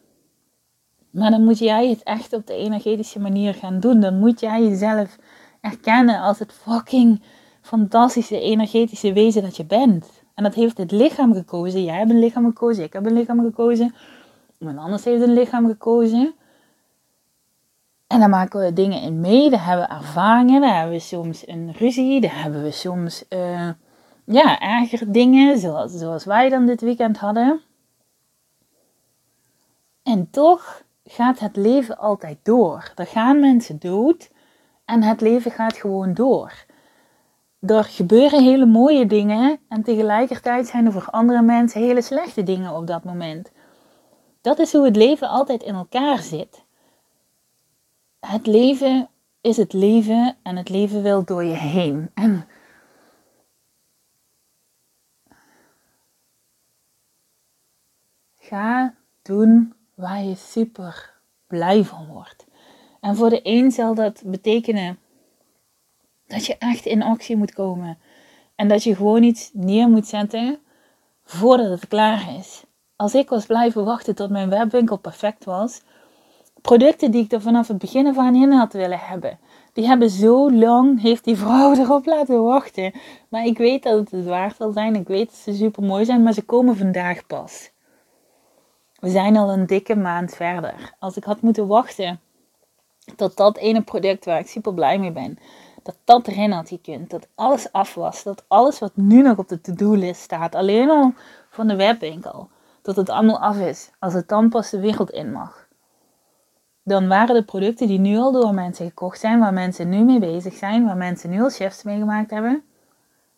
Maar 1.11 1.31
dan 1.31 1.45
moet 1.45 1.59
jij 1.59 1.89
het 1.89 2.03
echt 2.03 2.33
op 2.33 2.47
de 2.47 2.55
energetische 2.55 3.21
manier 3.21 3.55
gaan 3.55 3.81
doen. 3.81 4.01
Dan 4.01 4.19
moet 4.19 4.41
jij 4.41 4.63
jezelf 4.63 5.17
erkennen 5.61 6.21
als 6.21 6.39
het 6.39 6.53
fucking 6.53 7.23
fantastische 7.63 8.41
energetische 8.41 9.13
wezen 9.13 9.43
dat 9.43 9.57
je 9.57 9.65
bent. 9.65 10.18
En 10.39 10.45
dat 10.45 10.55
heeft 10.55 10.79
het 10.79 10.91
lichaam 10.91 11.35
gekozen. 11.35 11.85
Jij 11.85 11.97
hebt 11.97 12.11
een 12.11 12.19
lichaam 12.19 12.45
gekozen, 12.45 12.85
ik 12.85 12.93
heb 12.93 13.07
een 13.07 13.13
lichaam 13.13 13.41
gekozen. 13.41 13.95
Iemand 14.59 14.79
anders 14.79 15.05
heeft 15.05 15.23
een 15.23 15.33
lichaam 15.33 15.67
gekozen. 15.67 16.35
En 18.07 18.19
daar 18.19 18.29
maken 18.29 18.61
we 18.61 18.73
dingen 18.73 19.03
in 19.03 19.21
mee. 19.21 19.51
Daar 19.51 19.67
hebben 19.67 19.89
we 19.89 19.95
ervaringen. 19.95 20.61
Daar 20.61 20.77
hebben 20.77 20.93
we 20.97 21.01
soms 21.01 21.49
een 21.49 21.73
ruzie. 21.73 22.21
Daar 22.21 22.43
hebben 22.43 22.63
we 22.63 22.71
soms 22.71 23.25
uh, 23.29 23.71
ja, 24.25 24.61
erger 24.61 25.13
dingen. 25.13 25.59
Zoals, 25.59 25.93
zoals 25.93 26.25
wij 26.25 26.49
dan 26.49 26.67
dit 26.67 26.81
weekend 26.81 27.19
hadden. 27.19 27.61
En 30.03 30.31
toch 30.31 30.83
gaat 31.05 31.39
het 31.39 31.57
leven 31.57 31.99
altijd 31.99 32.39
door. 32.43 32.93
Er 32.95 33.07
gaan 33.07 33.41
mensen 33.41 33.79
dood. 33.79 34.31
En 34.85 35.03
het 35.03 35.21
leven 35.21 35.51
gaat 35.51 35.77
gewoon 35.77 36.15
door. 36.15 36.53
Er 37.61 37.85
gebeuren 37.85 38.43
hele 38.43 38.67
mooie 38.67 39.07
dingen. 39.07 39.61
En 39.69 39.83
tegelijkertijd 39.83 40.67
zijn 40.67 40.87
er 40.87 40.93
voor 40.93 41.11
andere 41.11 41.43
mensen 41.43 41.81
hele 41.81 42.03
slechte 42.03 42.43
dingen 42.43 42.75
op 42.75 42.87
dat 42.87 43.05
moment. 43.05 43.51
Dat 44.41 44.59
is 44.59 44.73
hoe 44.73 44.85
het 44.85 44.97
leven 44.97 45.29
altijd 45.29 45.63
in 45.63 45.75
elkaar 45.75 46.19
zit 46.19 46.67
het 48.21 48.47
leven 48.47 49.09
is 49.41 49.57
het 49.57 49.73
leven 49.73 50.37
en 50.43 50.57
het 50.57 50.69
leven 50.69 51.03
wil 51.03 51.25
door 51.25 51.45
je 51.45 51.55
heen. 51.55 52.11
En 52.15 52.47
ga 58.35 58.95
doen 59.23 59.75
waar 59.95 60.23
je 60.23 60.35
super 60.35 61.15
blij 61.47 61.85
van 61.85 62.07
wordt. 62.07 62.47
En 63.01 63.17
voor 63.17 63.31
de 63.31 63.41
een 63.43 63.71
zal 63.71 63.95
dat 63.95 64.23
betekenen 64.27 64.99
dat 66.29 66.47
je 66.47 66.57
echt 66.59 66.87
in 66.87 67.03
actie 67.03 67.37
moet 67.37 67.53
komen. 67.53 67.99
En 68.55 68.69
dat 68.69 68.83
je 68.83 68.97
gewoon 68.97 69.23
iets 69.23 69.51
neer 69.53 69.89
moet 69.89 70.07
zetten 70.07 70.59
voordat 71.25 71.71
het 71.71 71.89
klaar 71.89 72.35
is. 72.39 72.63
Als 72.97 73.15
ik 73.15 73.29
was 73.29 73.47
blijven 73.47 73.85
wachten 73.85 74.15
tot 74.15 74.31
mijn 74.31 74.49
webwinkel 74.49 74.97
perfect 74.97 75.45
was, 75.45 75.81
producten 76.61 77.11
die 77.11 77.25
ik 77.25 77.33
er 77.33 77.41
vanaf 77.41 77.69
het 77.69 77.79
begin 77.79 78.19
aan 78.19 78.35
in 78.35 78.51
had 78.51 78.73
willen 78.73 78.99
hebben. 78.99 79.39
Die 79.73 79.87
hebben 79.87 80.11
zo 80.11 80.53
lang, 80.53 81.03
heeft 81.03 81.25
die 81.25 81.37
vrouw 81.37 81.75
erop 81.81 82.07
laten 82.07 82.43
wachten. 82.43 82.93
Maar 83.29 83.45
ik 83.45 83.59
weet 83.59 83.83
dat 83.83 83.99
het 83.99 84.11
het 84.11 84.25
waard 84.25 84.57
zal 84.57 84.73
zijn. 84.73 84.95
Ik 84.95 85.09
weet 85.09 85.31
dat 85.31 85.39
ze 85.39 85.55
super 85.55 85.83
mooi 85.83 86.05
zijn, 86.05 86.23
maar 86.23 86.33
ze 86.33 86.43
komen 86.43 86.77
vandaag 86.77 87.27
pas. 87.27 87.71
We 89.01 89.11
zijn 89.11 89.37
al 89.37 89.53
een 89.53 89.67
dikke 89.67 89.97
maand 89.97 90.35
verder. 90.35 90.95
Als 90.99 91.17
ik 91.17 91.25
had 91.25 91.41
moeten 91.41 91.67
wachten 91.67 92.21
tot 93.17 93.37
dat 93.37 93.57
ene 93.57 93.83
product 93.83 94.25
waar 94.25 94.39
ik 94.39 94.49
super 94.49 94.75
blij 94.75 94.99
mee 94.99 95.13
ben, 95.13 95.39
dat 95.83 95.97
dat 96.05 96.29
erin 96.29 96.51
had 96.51 96.69
gekund, 96.69 97.11
dat 97.11 97.29
alles 97.35 97.73
af 97.73 97.95
was, 97.95 98.23
dat 98.23 98.45
alles 98.49 98.79
wat 98.79 98.97
nu 98.97 99.23
nog 99.23 99.39
op 99.39 99.49
de 99.49 99.61
to-do-list 99.61 100.21
staat, 100.21 100.55
alleen 100.55 100.91
al 100.91 101.13
van 101.51 101.69
de 101.69 101.77
webwinkel, 101.77 102.49
dat 102.83 102.97
het 102.97 103.09
allemaal 103.09 103.41
af 103.41 103.59
is, 103.59 103.91
als 103.99 104.13
het 104.13 104.29
dan 104.29 104.49
pas 104.49 104.71
de 104.71 104.81
wereld 104.81 105.11
in 105.11 105.33
mag 105.33 105.69
dan 106.89 107.09
waren 107.09 107.35
de 107.35 107.45
producten 107.45 107.87
die 107.87 107.99
nu 107.99 108.17
al 108.17 108.33
door 108.33 108.55
mensen 108.55 108.87
gekocht 108.87 109.21
zijn, 109.21 109.39
waar 109.39 109.53
mensen 109.53 109.89
nu 109.89 110.05
mee 110.05 110.19
bezig 110.19 110.55
zijn, 110.55 110.85
waar 110.85 110.97
mensen 110.97 111.31
nu 111.31 111.43
al 111.43 111.51
shifts 111.51 111.83
mee 111.83 111.99
gemaakt 111.99 112.31
hebben, 112.31 112.63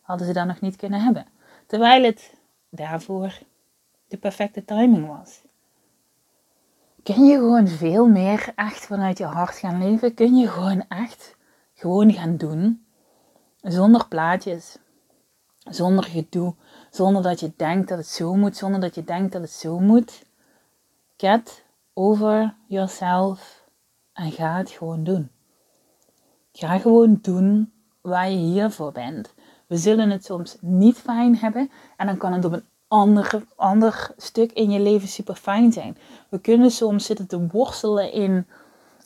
hadden 0.01 0.27
ze 0.27 0.33
dan 0.33 0.47
nog 0.47 0.61
niet 0.61 0.77
kunnen 0.77 1.01
hebben. 1.01 1.27
Terwijl 1.67 2.03
het 2.03 2.35
daarvoor 2.69 3.39
de 4.09 4.17
perfecte 4.17 4.65
timing 4.65 5.07
was. 5.07 5.41
Kun 7.03 7.25
je 7.25 7.37
gewoon 7.37 7.69
veel 7.69 8.07
meer 8.07 8.53
echt 8.57 8.87
vanuit 8.87 9.19
je 9.19 9.25
hart 9.25 9.57
gaan 9.59 9.79
leven? 9.79 10.15
Kun 10.15 10.37
je 10.37 10.49
gewoon 10.49 10.85
echt 10.89 11.37
gewoon 11.81 12.13
gaan 12.13 12.37
doen? 12.37 12.85
Zonder 13.61 14.09
plaatjes, 14.09 14.79
zonder 15.59 16.05
gedoe, 16.05 16.55
zonder 16.91 17.23
dat 17.23 17.41
je 17.41 17.53
denkt 17.57 17.89
dat 17.89 17.99
het 17.99 18.07
zo 18.07 18.35
moet, 18.35 18.57
zonder 18.57 18.81
dat 18.81 18.95
je 18.95 19.05
denkt 19.05 19.33
dat 19.33 19.43
het 19.43 19.51
zo 19.51 19.79
moet. 19.79 20.25
Get 21.17 21.65
over 21.95 22.55
jezelf 22.67 23.65
en 24.13 24.33
ga 24.33 24.57
het 24.57 24.71
gewoon 24.71 25.05
doen. 25.05 25.31
Ga 26.53 26.79
gewoon 26.79 27.19
doen 27.23 27.73
waar 28.01 28.31
je 28.31 28.37
hier 28.37 28.71
voor 28.71 28.93
bent. 28.93 29.35
We 29.67 29.77
zullen 29.77 30.11
het 30.11 30.25
soms 30.25 30.57
niet 30.61 30.97
fijn 30.97 31.37
hebben 31.37 31.71
en 31.97 32.07
dan 32.07 32.17
kan 32.17 32.33
het 32.33 32.45
op 32.45 32.53
een 32.53 32.67
ander, 32.89 33.45
ander 33.57 34.11
stuk 34.17 34.53
in 34.53 34.71
je 34.71 34.81
leven 34.81 35.09
super 35.09 35.35
fijn 35.35 35.73
zijn. 35.73 35.97
We 36.29 36.41
kunnen 36.41 36.71
soms 36.71 37.05
zitten 37.05 37.27
te 37.27 37.47
worstelen 37.47 38.13
in 38.13 38.47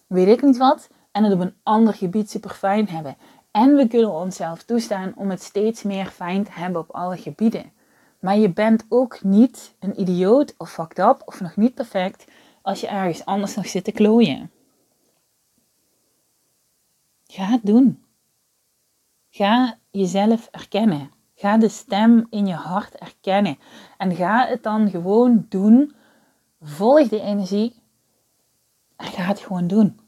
weet 0.06 0.28
ik 0.28 0.42
niet 0.42 0.56
wat 0.56 0.88
en 1.14 1.24
het 1.24 1.32
op 1.32 1.40
een 1.40 1.54
ander 1.62 1.94
gebied 1.94 2.30
super 2.30 2.50
fijn 2.50 2.88
hebben. 2.88 3.16
En 3.50 3.76
we 3.76 3.88
kunnen 3.88 4.12
onszelf 4.12 4.62
toestaan 4.62 5.12
om 5.16 5.30
het 5.30 5.42
steeds 5.42 5.82
meer 5.82 6.06
fijn 6.06 6.44
te 6.44 6.50
hebben 6.52 6.80
op 6.80 6.90
alle 6.90 7.16
gebieden. 7.16 7.72
Maar 8.20 8.36
je 8.36 8.52
bent 8.52 8.84
ook 8.88 9.22
niet 9.22 9.74
een 9.78 10.00
idioot 10.00 10.54
of 10.58 10.72
fucked 10.72 10.98
up 10.98 11.22
of 11.24 11.40
nog 11.40 11.56
niet 11.56 11.74
perfect 11.74 12.24
als 12.62 12.80
je 12.80 12.86
ergens 12.86 13.24
anders 13.24 13.54
nog 13.54 13.66
zit 13.66 13.84
te 13.84 13.92
klooien. 13.92 14.50
Ga 17.26 17.44
het 17.44 17.60
doen. 17.62 18.04
Ga 19.30 19.78
jezelf 19.90 20.48
erkennen. 20.50 21.10
Ga 21.34 21.56
de 21.56 21.68
stem 21.68 22.26
in 22.30 22.46
je 22.46 22.54
hart 22.54 22.94
erkennen. 22.94 23.58
En 23.98 24.14
ga 24.14 24.46
het 24.46 24.62
dan 24.62 24.90
gewoon 24.90 25.46
doen. 25.48 25.94
Volg 26.60 27.08
de 27.08 27.20
energie. 27.20 27.82
En 28.96 29.06
ga 29.06 29.22
het 29.22 29.38
gewoon 29.38 29.66
doen. 29.66 29.98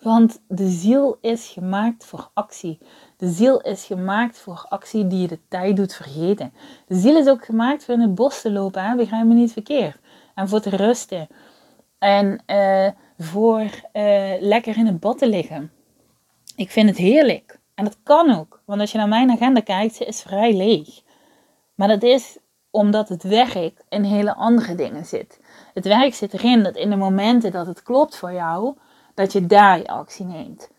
Want 0.00 0.40
de 0.48 0.68
ziel 0.68 1.18
is 1.20 1.48
gemaakt 1.48 2.04
voor 2.04 2.30
actie. 2.34 2.78
De 3.16 3.28
ziel 3.28 3.60
is 3.60 3.84
gemaakt 3.84 4.38
voor 4.38 4.66
actie 4.68 5.06
die 5.06 5.20
je 5.20 5.28
de 5.28 5.38
tijd 5.48 5.76
doet 5.76 5.94
vergeten. 5.94 6.52
De 6.86 6.94
ziel 6.94 7.16
is 7.16 7.28
ook 7.28 7.44
gemaakt 7.44 7.84
voor 7.84 7.94
in 7.94 8.00
het 8.00 8.14
bos 8.14 8.40
te 8.40 8.52
lopen, 8.52 8.84
hè? 8.84 8.96
begrijp 8.96 9.26
me 9.26 9.34
niet 9.34 9.52
verkeerd 9.52 9.98
en 10.34 10.48
voor 10.48 10.60
te 10.60 10.70
rusten. 10.76 11.28
En 11.98 12.42
uh, 12.46 12.88
voor 13.18 13.60
uh, 13.60 14.32
lekker 14.40 14.76
in 14.76 14.86
het 14.86 15.00
bad 15.00 15.18
te 15.18 15.28
liggen. 15.28 15.72
Ik 16.56 16.70
vind 16.70 16.88
het 16.88 16.98
heerlijk. 16.98 17.58
En 17.74 17.84
dat 17.84 17.98
kan 18.02 18.34
ook. 18.38 18.62
Want 18.64 18.80
als 18.80 18.92
je 18.92 18.98
naar 18.98 19.08
mijn 19.08 19.30
agenda 19.30 19.60
kijkt, 19.60 19.94
ze 19.94 20.04
is 20.04 20.22
vrij 20.22 20.56
leeg. 20.56 21.02
Maar 21.74 21.88
dat 21.88 22.02
is 22.02 22.38
omdat 22.70 23.08
het 23.08 23.22
werk 23.22 23.84
in 23.88 24.02
hele 24.02 24.34
andere 24.34 24.74
dingen 24.74 25.04
zit. 25.04 25.40
Het 25.74 25.84
werk 25.84 26.14
zit 26.14 26.32
erin 26.32 26.62
dat 26.62 26.76
in 26.76 26.90
de 26.90 26.96
momenten 26.96 27.52
dat 27.52 27.66
het 27.66 27.82
klopt 27.82 28.16
voor 28.16 28.32
jou, 28.32 28.74
dat 29.18 29.32
je 29.32 29.46
daar 29.46 29.78
je 29.78 29.88
actie 29.88 30.24
neemt. 30.24 30.70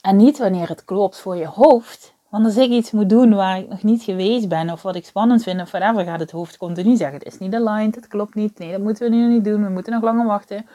En 0.00 0.16
niet 0.16 0.38
wanneer 0.38 0.68
het 0.68 0.84
klopt 0.84 1.18
voor 1.18 1.36
je 1.36 1.46
hoofd, 1.46 2.14
want 2.28 2.44
als 2.44 2.56
ik 2.56 2.70
iets 2.70 2.90
moet 2.90 3.08
doen 3.08 3.34
waar 3.34 3.58
ik 3.58 3.68
nog 3.68 3.82
niet 3.82 4.02
geweest 4.02 4.48
ben, 4.48 4.70
of 4.70 4.82
wat 4.82 4.96
ik 4.96 5.06
spannend 5.06 5.42
vind, 5.42 5.60
of 5.60 5.70
whatever, 5.70 6.04
gaat 6.04 6.20
het 6.20 6.30
hoofd 6.30 6.56
continu 6.56 6.96
zeggen: 6.96 7.18
Het 7.18 7.26
is 7.26 7.38
niet 7.38 7.54
aligned, 7.54 7.94
het 7.94 8.06
klopt 8.06 8.34
niet, 8.34 8.58
nee, 8.58 8.70
dat 8.70 8.80
moeten 8.80 9.10
we 9.10 9.16
nu 9.16 9.26
niet 9.26 9.44
doen, 9.44 9.64
we 9.64 9.70
moeten 9.70 9.92
nog 9.92 10.02
langer 10.02 10.26
wachten. 10.26 10.66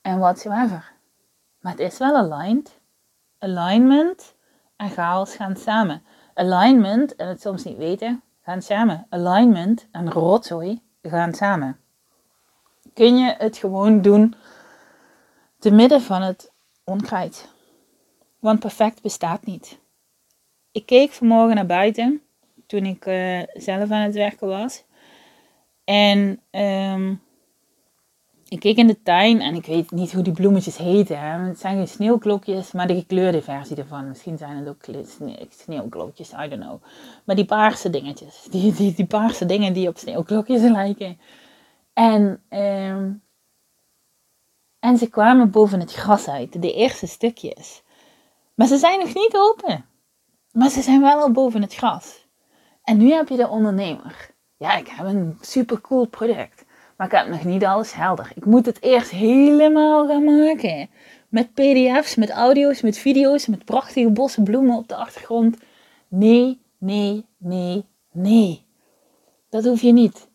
En 0.00 0.18
whatsoever. 0.18 0.92
Maar 1.60 1.72
het 1.72 1.80
is 1.80 1.98
wel 1.98 2.16
aligned. 2.16 2.78
Alignment 3.38 4.34
en 4.76 4.90
chaos 4.90 5.34
gaan 5.34 5.56
samen. 5.56 6.02
Alignment 6.34 7.16
en 7.16 7.28
het 7.28 7.40
soms 7.40 7.64
niet 7.64 7.76
weten 7.76 8.22
gaan 8.42 8.62
samen. 8.62 9.06
Alignment 9.08 9.86
en 9.92 10.10
rotzooi 10.10 10.80
gaan 11.02 11.34
samen. 11.34 11.76
Kun 12.94 13.16
je 13.16 13.34
het 13.38 13.56
gewoon 13.56 14.00
doen 14.00 14.34
te 15.62 15.70
midden 15.70 16.00
van 16.00 16.22
het 16.22 16.52
onkruid? 16.84 17.48
Want 18.38 18.60
perfect 18.60 19.02
bestaat 19.02 19.46
niet 19.46 19.80
ik 20.72 20.86
keek 20.86 21.12
vanmorgen 21.12 21.54
naar 21.54 21.66
buiten 21.66 22.22
toen 22.66 22.86
ik 22.86 23.06
uh, 23.06 23.42
zelf 23.52 23.90
aan 23.90 24.02
het 24.02 24.14
werken 24.14 24.48
was. 24.48 24.84
En 25.84 26.40
um, 26.50 27.20
ik 28.48 28.60
keek 28.60 28.76
in 28.76 28.86
de 28.86 29.02
tuin 29.02 29.40
en 29.40 29.54
ik 29.54 29.66
weet 29.66 29.90
niet 29.90 30.12
hoe 30.12 30.22
die 30.22 30.32
bloemetjes 30.32 30.76
heten. 30.76 31.18
Het 31.18 31.58
zijn 31.58 31.76
geen 31.76 31.88
sneeuwklokjes, 31.88 32.72
maar 32.72 32.86
de 32.86 32.94
gekleurde 32.94 33.42
versie 33.42 33.76
ervan. 33.76 34.08
Misschien 34.08 34.38
zijn 34.38 34.56
het 34.56 34.68
ook 34.68 34.84
sneeuwklokjes, 35.50 36.32
I 36.32 36.48
don't 36.48 36.62
know. 36.62 36.82
Maar 37.24 37.36
die 37.36 37.44
paarse 37.44 37.90
dingetjes. 37.90 38.46
Die, 38.50 38.72
die, 38.72 38.94
die 38.94 39.06
paarse 39.06 39.46
dingen 39.46 39.72
die 39.72 39.88
op 39.88 39.98
sneeuwklokjes 39.98 40.60
lijken. 40.60 41.18
En, 41.92 42.40
um, 42.50 43.22
en 44.82 44.98
ze 44.98 45.08
kwamen 45.08 45.50
boven 45.50 45.80
het 45.80 45.92
gras 45.92 46.28
uit, 46.28 46.62
de 46.62 46.72
eerste 46.72 47.06
stukjes. 47.06 47.82
Maar 48.54 48.66
ze 48.66 48.76
zijn 48.76 48.98
nog 48.98 49.14
niet 49.14 49.36
open. 49.36 49.84
Maar 50.52 50.70
ze 50.70 50.82
zijn 50.82 51.00
wel 51.00 51.20
al 51.20 51.30
boven 51.30 51.62
het 51.62 51.74
gras. 51.74 52.26
En 52.82 52.96
nu 52.96 53.12
heb 53.12 53.28
je 53.28 53.36
de 53.36 53.48
ondernemer. 53.48 54.30
Ja, 54.56 54.76
ik 54.76 54.88
heb 54.88 55.06
een 55.06 55.38
super 55.40 55.80
cool 55.80 56.06
product. 56.06 56.64
Maar 56.96 57.06
ik 57.06 57.12
heb 57.12 57.28
nog 57.28 57.44
niet 57.44 57.64
alles 57.64 57.92
helder. 57.92 58.32
Ik 58.34 58.44
moet 58.44 58.66
het 58.66 58.82
eerst 58.82 59.10
helemaal 59.10 60.06
gaan 60.06 60.24
maken. 60.24 60.90
Met 61.28 61.52
pdf's, 61.52 62.14
met 62.14 62.30
audio's, 62.30 62.80
met 62.80 62.98
video's, 62.98 63.46
met 63.46 63.64
prachtige 63.64 64.10
bossen 64.10 64.44
bloemen 64.44 64.76
op 64.76 64.88
de 64.88 64.96
achtergrond. 64.96 65.56
Nee, 66.08 66.60
nee, 66.78 67.26
nee, 67.36 67.84
nee. 68.12 68.64
Dat 69.48 69.64
hoef 69.64 69.80
je 69.80 69.92
niet. 69.92 70.28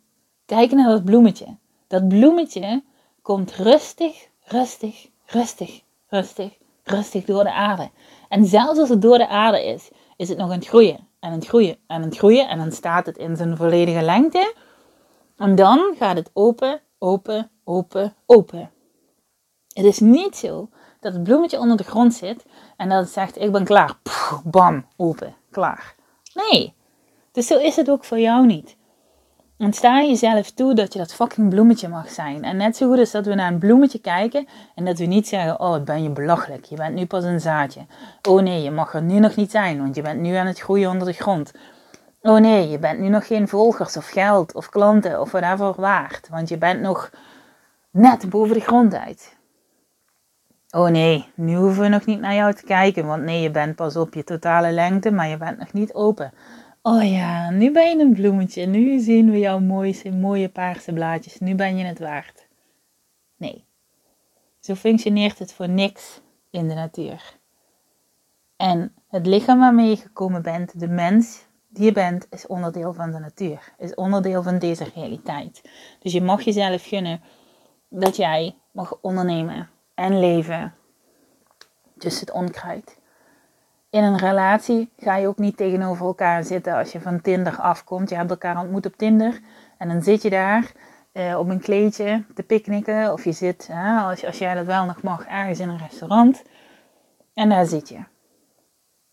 Kijk 0.46 0.72
naar 0.72 0.90
dat 0.90 1.06
bloemetje. 1.06 1.58
Dat 1.88 2.08
bloemetje 2.08 2.84
komt 3.22 3.56
rustig, 3.56 4.28
rustig, 4.48 5.10
rustig, 5.26 5.82
rustig, 6.08 6.58
rustig 6.84 7.26
door 7.26 7.44
de 7.44 7.54
aarde. 7.54 7.90
En 8.30 8.46
zelfs 8.46 8.80
als 8.80 8.90
het 8.90 9.02
door 9.02 9.18
de 9.18 9.28
aarde 9.28 9.66
is, 9.66 9.90
is 10.16 10.30
het 10.30 10.38
nog 10.38 10.52
aan 10.52 10.58
het 10.58 10.68
groeien 10.68 10.96
en 10.96 11.30
aan 11.30 11.32
het 11.32 11.48
groeien 11.48 11.74
en 11.88 11.96
aan 11.96 12.02
het 12.02 12.18
groeien. 12.18 12.50
En 12.50 12.58
dan 12.58 12.72
staat 12.72 13.06
het 13.06 13.18
in 13.18 13.36
zijn 13.36 13.58
volledige 13.58 14.02
lengte. 14.02 14.54
En 15.38 15.56
dan 15.56 15.96
gaat 15.98 16.18
het 16.18 16.30
open, 16.34 16.82
open, 16.98 17.50
open, 17.64 18.14
open. 18.26 18.72
Het 19.74 19.86
is 19.86 20.00
niet 20.00 20.38
zo 20.38 20.70
dat 21.00 21.14
het 21.14 21.24
bloemetje 21.24 21.60
onder 21.60 21.78
de 21.78 21.84
grond 21.84 22.14
zit 22.14 22.46
en 22.78 22.90
dat 22.90 23.00
het 23.00 23.10
zegt: 23.10 23.42
Ik 23.42 23.52
ben 23.52 23.66
klaar. 23.66 23.98
bam, 24.44 24.86
open, 24.96 25.36
klaar. 25.52 25.96
Nee. 26.34 26.74
Dus 27.32 27.48
zo 27.48 27.58
is 27.58 27.76
het 27.76 27.90
ook 27.90 28.04
voor 28.04 28.20
jou 28.20 28.46
niet. 28.46 28.77
En 29.58 29.74
sta 29.74 30.02
jezelf 30.02 30.52
toe 30.52 30.74
dat 30.74 30.94
je 30.94 31.00
dat 31.00 31.14
fucking 31.14 31.50
bloemetje 31.50 31.88
mag 31.88 32.10
zijn. 32.10 32.44
En 32.44 32.58
net 32.58 32.78
zo 32.78 32.88
goed 32.88 32.98
is 32.98 33.12
dat 33.12 33.26
we 33.26 33.36
naar 33.36 33.52
een 33.52 33.60
bloemetje 33.60 34.00
kijken 34.00 34.48
en 34.76 34.86
dat 34.86 34.98
we 34.98 35.06
niet 35.06 35.28
zeggen: 35.28 35.60
Oh, 35.60 35.84
ben 35.84 36.04
je 36.04 36.10
belachelijk. 36.10 36.66
Je 36.66 36.76
bent 36.76 36.96
nu 36.96 37.06
pas 37.06 37.24
een 37.24 37.40
zaadje. 37.40 37.86
Oh 38.30 38.42
nee, 38.42 38.64
je 38.64 38.72
mag 38.72 38.94
er 38.94 39.02
nu 39.02 39.20
nog 39.20 39.36
niet 39.36 39.52
zijn, 39.52 39.78
want 39.78 39.96
je 39.96 40.02
bent 40.02 40.22
nu 40.22 40.36
aan 40.36 40.48
het 40.48 40.60
groeien 40.60 40.90
onder 40.90 41.08
de 41.08 41.14
grond. 41.14 41.52
Oh 42.22 42.40
nee, 42.40 42.70
je 42.70 42.80
bent 42.80 43.00
nu 43.00 43.10
nog 43.10 43.28
geen 43.28 43.48
volgers 43.48 43.98
of 43.98 44.08
geld 44.08 44.54
of 44.54 44.70
klanten 44.70 45.22
of 45.22 45.32
whatever 45.32 45.82
waard, 45.82 46.30
want 46.30 46.50
je 46.50 46.58
bent 46.58 46.82
nog 46.82 47.12
net 47.92 48.30
boven 48.30 48.56
de 48.56 48.62
grond 48.62 48.94
uit. 48.94 49.38
Oh 50.70 50.90
nee, 50.90 51.28
nu 51.36 51.56
hoeven 51.56 51.82
we 51.82 51.88
nog 51.88 52.06
niet 52.06 52.20
naar 52.20 52.34
jou 52.34 52.54
te 52.54 52.64
kijken, 52.64 53.06
want 53.06 53.24
nee, 53.24 53.42
je 53.42 53.52
bent 53.52 53.76
pas 53.76 53.96
op 53.96 54.14
je 54.14 54.24
totale 54.24 54.72
lengte, 54.72 55.12
maar 55.12 55.28
je 55.28 55.38
bent 55.38 55.58
nog 55.58 55.74
niet 55.74 55.94
open. 55.94 56.34
Oh 56.90 57.10
ja, 57.10 57.50
nu 57.50 57.72
ben 57.72 57.90
je 57.90 58.04
een 58.04 58.14
bloemetje. 58.14 58.66
Nu 58.66 59.00
zien 59.00 59.32
we 59.32 59.40
jouw 59.40 59.60
mooie, 59.60 60.12
mooie 60.12 60.50
paarse 60.50 60.94
blaadjes. 60.94 61.40
Nu 61.40 61.56
ben 61.56 61.78
je 61.78 61.86
het 61.86 62.00
waard. 62.00 62.48
Nee. 63.38 63.66
Zo 64.60 64.76
functioneert 64.76 65.40
het 65.40 65.54
voor 65.54 65.70
niks 65.70 66.22
in 66.50 66.68
de 66.68 66.74
natuur. 66.74 67.38
En 68.58 68.94
het 69.08 69.26
lichaam 69.26 69.60
waarmee 69.60 69.90
je 69.90 69.96
gekomen 69.98 70.42
bent, 70.42 70.80
de 70.80 70.88
mens 70.88 71.46
die 71.68 71.86
je 71.86 71.92
bent, 71.92 72.28
is 72.30 72.48
onderdeel 72.48 72.94
van 72.94 73.12
de 73.12 73.20
natuur. 73.20 73.74
Is 73.78 73.96
onderdeel 73.96 74.44
van 74.44 74.60
deze 74.60 74.88
realiteit. 74.96 75.62
Dus 76.00 76.12
je 76.12 76.22
mag 76.22 76.42
jezelf 76.42 76.88
gunnen 76.88 77.22
dat 77.90 78.16
jij 78.16 78.56
mag 78.72 78.98
ondernemen 79.02 79.70
en 79.94 80.20
leven 80.20 80.74
tussen 81.98 82.26
het 82.26 82.36
onkruid 82.36 82.97
in 83.90 84.04
een 84.04 84.18
relatie 84.18 84.90
ga 84.98 85.16
je 85.16 85.28
ook 85.28 85.38
niet 85.38 85.58
tegenover 85.58 86.06
elkaar 86.06 86.44
zitten 86.44 86.74
als 86.74 86.92
je 86.92 87.02
van 87.02 87.22
Tinder 87.22 87.60
afkomt. 87.60 88.10
Je 88.10 88.16
hebt 88.16 88.30
elkaar 88.30 88.60
ontmoet 88.60 88.86
op 88.86 88.98
Tinder 88.98 89.40
en 89.78 89.88
dan 89.88 90.02
zit 90.02 90.22
je 90.22 90.30
daar 90.30 90.72
uh, 91.14 91.40
op 91.40 91.50
een 91.50 91.60
kleedje 91.60 92.24
te 92.36 92.44
picknicken. 92.44 93.14
Of 93.14 93.24
je 93.24 93.32
zit, 93.32 93.70
als, 94.04 94.26
als 94.26 94.38
jij 94.38 94.54
dat 94.54 94.66
wel 94.66 94.86
nog 94.86 95.02
mag, 95.02 95.26
ergens 95.26 95.60
in 95.60 95.70
een 95.70 95.78
restaurant. 95.78 96.44
En 97.34 97.50
daar 97.50 97.66
zit 97.66 97.90
je. 97.90 97.96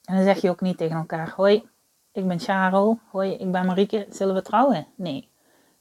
En 0.05 0.15
dan 0.15 0.25
zeg 0.25 0.41
je 0.41 0.51
ook 0.51 0.61
niet 0.61 0.77
tegen 0.77 0.97
elkaar: 0.97 1.33
Hoi, 1.37 1.69
ik 2.13 2.29
ben 2.29 2.41
Charles. 2.41 2.97
Hoi, 3.11 3.33
ik 3.33 3.53
ben 3.53 3.67
Marieke. 3.67 4.07
Zullen 4.11 4.35
we 4.35 4.43
trouwen? 4.43 4.87
Nee, 4.95 5.29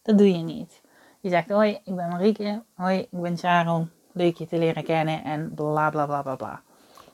dat 0.01 0.17
doe 0.17 0.31
je 0.31 0.43
niet. 0.43 0.81
Je 1.19 1.29
zegt: 1.29 1.50
Hoi, 1.50 1.79
ik 1.83 1.95
ben 1.95 2.09
Marieke. 2.09 2.63
Hoi, 2.73 3.00
ik 3.00 3.21
ben 3.21 3.38
Charles. 3.38 3.88
Leuk 4.12 4.38
je 4.38 4.47
te 4.47 4.57
leren 4.57 4.83
kennen 4.83 5.23
en 5.23 5.53
bla 5.53 5.89
bla 5.89 6.05
bla 6.05 6.21
bla 6.21 6.35
bla. 6.35 6.62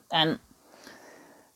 En 0.07 0.39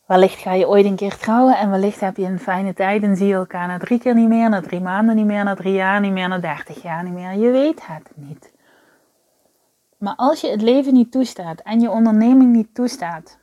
Wellicht 0.05 0.39
ga 0.39 0.53
je 0.53 0.67
ooit 0.67 0.85
een 0.85 0.95
keer 0.95 1.17
trouwen 1.17 1.57
en 1.57 1.69
wellicht 1.69 1.99
heb 1.99 2.17
je 2.17 2.25
een 2.25 2.39
fijne 2.39 2.73
tijd 2.73 3.03
en 3.03 3.15
zie 3.15 3.27
je 3.27 3.33
elkaar 3.33 3.67
na 3.67 3.77
drie 3.77 3.99
keer 3.99 4.15
niet 4.15 4.27
meer, 4.27 4.49
na 4.49 4.61
drie 4.61 4.81
maanden 4.81 5.15
niet 5.15 5.25
meer, 5.25 5.43
na 5.43 5.55
drie 5.55 5.73
jaar 5.73 5.99
niet 5.99 6.11
meer, 6.11 6.27
na 6.27 6.37
dertig 6.37 6.81
jaar 6.81 7.03
niet 7.03 7.13
meer. 7.13 7.33
Je 7.33 7.51
weet 7.51 7.87
het 7.87 8.11
niet. 8.15 8.53
Maar 9.97 10.15
als 10.15 10.41
je 10.41 10.49
het 10.49 10.61
leven 10.61 10.93
niet 10.93 11.11
toestaat 11.11 11.59
en 11.59 11.79
je 11.79 11.89
onderneming 11.89 12.51
niet 12.51 12.75
toestaat, 12.75 13.37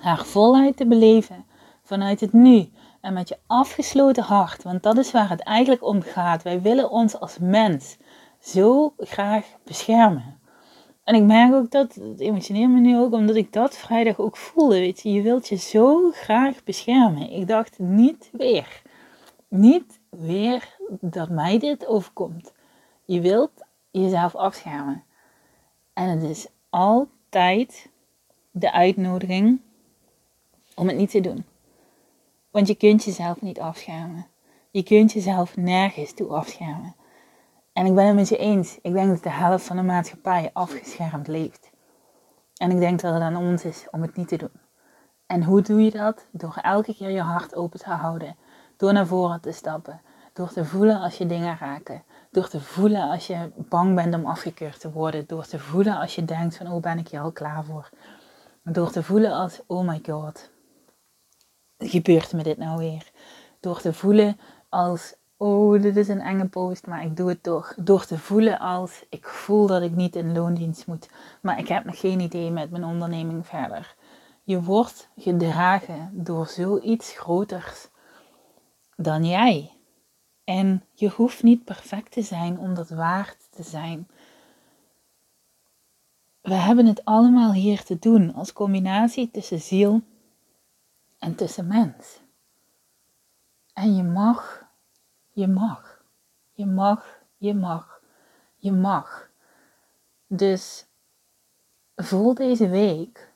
haar 0.00 0.24
voluit 0.24 0.76
te 0.76 0.86
beleven 0.86 1.44
vanuit 1.82 2.20
het 2.20 2.32
nu 2.32 2.70
en 3.00 3.12
met 3.12 3.28
je 3.28 3.38
afgesloten 3.46 4.22
hart, 4.22 4.62
want 4.62 4.82
dat 4.82 4.98
is 4.98 5.10
waar 5.10 5.28
het 5.28 5.42
eigenlijk 5.42 5.84
om 5.84 6.02
gaat. 6.02 6.42
Wij 6.42 6.62
willen 6.62 6.90
ons 6.90 7.20
als 7.20 7.38
mens 7.38 7.96
zo 8.40 8.94
graag 8.98 9.46
beschermen. 9.64 10.37
En 11.08 11.14
ik 11.14 11.22
merk 11.22 11.54
ook 11.54 11.70
dat, 11.70 11.94
het 11.94 12.20
emotioneert 12.20 12.70
me 12.70 12.80
nu 12.80 12.98
ook, 12.98 13.12
omdat 13.12 13.36
ik 13.36 13.52
dat 13.52 13.76
vrijdag 13.76 14.18
ook 14.18 14.36
voelde. 14.36 14.78
Weet 14.78 15.00
je, 15.00 15.12
je 15.12 15.22
wilt 15.22 15.48
je 15.48 15.56
zo 15.56 16.10
graag 16.10 16.64
beschermen. 16.64 17.30
Ik 17.30 17.46
dacht, 17.46 17.78
niet 17.78 18.30
weer. 18.32 18.82
Niet 19.48 19.98
weer 20.08 20.76
dat 21.00 21.28
mij 21.28 21.58
dit 21.58 21.86
overkomt. 21.86 22.52
Je 23.04 23.20
wilt 23.20 23.50
jezelf 23.90 24.34
afschermen. 24.34 25.04
En 25.92 26.08
het 26.08 26.22
is 26.22 26.46
altijd 26.70 27.88
de 28.50 28.72
uitnodiging 28.72 29.60
om 30.74 30.86
het 30.86 30.96
niet 30.96 31.10
te 31.10 31.20
doen. 31.20 31.44
Want 32.50 32.66
je 32.66 32.74
kunt 32.74 33.04
jezelf 33.04 33.40
niet 33.40 33.60
afschermen. 33.60 34.26
Je 34.70 34.82
kunt 34.82 35.12
jezelf 35.12 35.56
nergens 35.56 36.12
toe 36.12 36.28
afschermen. 36.28 36.94
En 37.78 37.86
ik 37.86 37.94
ben 37.94 38.06
het 38.06 38.14
met 38.14 38.28
je 38.28 38.36
eens. 38.36 38.78
Ik 38.82 38.92
denk 38.92 39.08
dat 39.08 39.22
de 39.22 39.30
helft 39.30 39.66
van 39.66 39.76
de 39.76 39.82
maatschappij 39.82 40.50
afgeschermd 40.52 41.26
leeft. 41.26 41.70
En 42.56 42.70
ik 42.70 42.78
denk 42.78 43.00
dat 43.00 43.12
het 43.12 43.22
aan 43.22 43.36
ons 43.36 43.64
is 43.64 43.86
om 43.90 44.02
het 44.02 44.16
niet 44.16 44.28
te 44.28 44.36
doen. 44.36 44.60
En 45.26 45.42
hoe 45.42 45.62
doe 45.62 45.84
je 45.84 45.90
dat? 45.90 46.26
Door 46.30 46.58
elke 46.62 46.94
keer 46.94 47.10
je 47.10 47.20
hart 47.20 47.54
open 47.54 47.78
te 47.78 47.90
houden. 47.90 48.36
Door 48.76 48.92
naar 48.92 49.06
voren 49.06 49.40
te 49.40 49.52
stappen. 49.52 50.00
Door 50.32 50.48
te 50.48 50.64
voelen 50.64 51.00
als 51.00 51.18
je 51.18 51.26
dingen 51.26 51.56
raken. 51.58 52.02
Door 52.30 52.48
te 52.48 52.60
voelen 52.60 53.10
als 53.10 53.26
je 53.26 53.50
bang 53.56 53.94
bent 53.94 54.14
om 54.14 54.26
afgekeurd 54.26 54.80
te 54.80 54.92
worden. 54.92 55.26
Door 55.26 55.46
te 55.46 55.58
voelen 55.58 55.98
als 55.98 56.14
je 56.14 56.24
denkt 56.24 56.56
van, 56.56 56.72
oh 56.72 56.82
ben 56.82 56.98
ik 56.98 57.08
hier 57.08 57.20
al 57.20 57.32
klaar 57.32 57.64
voor. 57.64 57.90
Door 58.62 58.90
te 58.90 59.02
voelen 59.02 59.32
als, 59.32 59.60
oh 59.66 59.88
my 59.88 60.00
god, 60.06 60.50
gebeurt 61.78 62.32
me 62.32 62.42
dit 62.42 62.58
nou 62.58 62.78
weer? 62.78 63.10
Door 63.60 63.80
te 63.80 63.92
voelen 63.92 64.40
als, 64.68 65.14
oh, 65.38 65.82
dit 65.82 65.96
is 65.96 66.08
een 66.08 66.20
enge 66.20 66.48
post, 66.48 66.86
maar 66.86 67.04
ik 67.04 67.16
doe 67.16 67.28
het 67.28 67.42
toch. 67.42 67.74
Door 67.76 68.04
te 68.04 68.18
voelen 68.18 68.58
als, 68.58 69.04
ik 69.08 69.26
voel 69.26 69.66
dat 69.66 69.82
ik 69.82 69.94
niet 69.94 70.16
in 70.16 70.32
loondienst 70.32 70.86
moet, 70.86 71.10
maar 71.42 71.58
ik 71.58 71.68
heb 71.68 71.84
nog 71.84 72.00
geen 72.00 72.20
idee 72.20 72.50
met 72.50 72.70
mijn 72.70 72.84
onderneming 72.84 73.46
verder. 73.46 73.96
Je 74.42 74.62
wordt 74.62 75.08
gedragen 75.16 76.10
door 76.12 76.46
zoiets 76.46 77.12
groters 77.12 77.88
dan 78.96 79.24
jij. 79.24 79.72
En 80.44 80.84
je 80.92 81.08
hoeft 81.08 81.42
niet 81.42 81.64
perfect 81.64 82.12
te 82.12 82.22
zijn 82.22 82.58
om 82.58 82.74
dat 82.74 82.90
waard 82.90 83.48
te 83.50 83.62
zijn. 83.62 84.08
We 86.40 86.54
hebben 86.54 86.86
het 86.86 87.04
allemaal 87.04 87.52
hier 87.52 87.84
te 87.84 87.98
doen 87.98 88.34
als 88.34 88.52
combinatie 88.52 89.30
tussen 89.30 89.60
ziel 89.60 90.02
en 91.18 91.34
tussen 91.34 91.66
mens. 91.66 92.20
En 93.72 93.96
je 93.96 94.02
mag 94.02 94.67
je 95.38 95.48
mag. 95.48 96.02
Je 96.52 96.66
mag, 96.66 97.18
je 97.36 97.54
mag, 97.54 98.00
je 98.56 98.72
mag. 98.72 99.30
Dus 100.26 100.86
voel 101.96 102.34
deze 102.34 102.68
week 102.68 103.32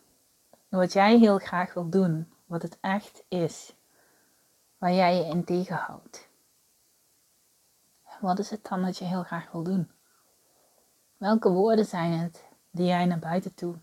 wat 0.68 0.92
jij 0.92 1.18
heel 1.18 1.38
graag 1.38 1.74
wil 1.74 1.88
doen, 1.88 2.32
wat 2.46 2.62
het 2.62 2.78
echt 2.80 3.24
is, 3.28 3.74
waar 4.78 4.92
jij 4.92 5.16
je 5.16 5.24
in 5.24 5.44
tegenhoudt. 5.44 6.28
Wat 8.20 8.38
is 8.38 8.50
het 8.50 8.64
dan 8.68 8.82
dat 8.82 8.98
je 8.98 9.04
heel 9.04 9.22
graag 9.22 9.52
wil 9.52 9.62
doen? 9.62 9.90
Welke 11.16 11.50
woorden 11.50 11.84
zijn 11.86 12.12
het 12.12 12.44
die 12.70 12.86
jij 12.86 13.06
naar 13.06 13.18
buiten 13.18 13.54
toe 13.54 13.74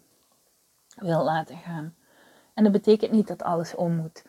wil 0.96 1.24
laten 1.24 1.58
gaan? 1.58 1.96
En 2.54 2.64
dat 2.64 2.72
betekent 2.72 3.12
niet 3.12 3.28
dat 3.28 3.44
alles 3.44 3.76
om 3.76 3.96
moet. 3.96 4.24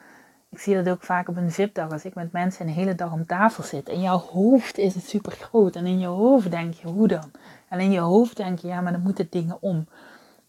Ik 0.51 0.59
zie 0.59 0.75
dat 0.75 0.89
ook 0.89 1.03
vaak 1.03 1.29
op 1.29 1.37
een 1.37 1.51
VIP-dag 1.51 1.91
als 1.91 2.05
ik 2.05 2.15
met 2.15 2.33
mensen 2.33 2.67
een 2.67 2.73
hele 2.73 2.95
dag 2.95 3.13
om 3.13 3.27
tafel 3.27 3.63
zit. 3.63 3.89
In 3.89 4.01
jouw 4.01 4.19
hoofd 4.19 4.79
is 4.79 4.95
het 4.95 5.05
super 5.05 5.33
groot. 5.33 5.77
En 5.77 5.87
in 5.87 5.99
je 5.99 6.07
hoofd 6.07 6.51
denk 6.51 6.75
je, 6.75 6.89
hoe 6.89 7.09
dan? 7.09 7.31
En 7.69 7.81
in 7.81 7.91
je 7.91 8.01
hoofd 8.01 8.37
denk 8.37 8.59
je, 8.59 8.69
ja, 8.69 8.81
maar 8.81 8.93
dan 8.93 9.03
moeten 9.03 9.31
dingen 9.31 9.63
om. 9.63 9.89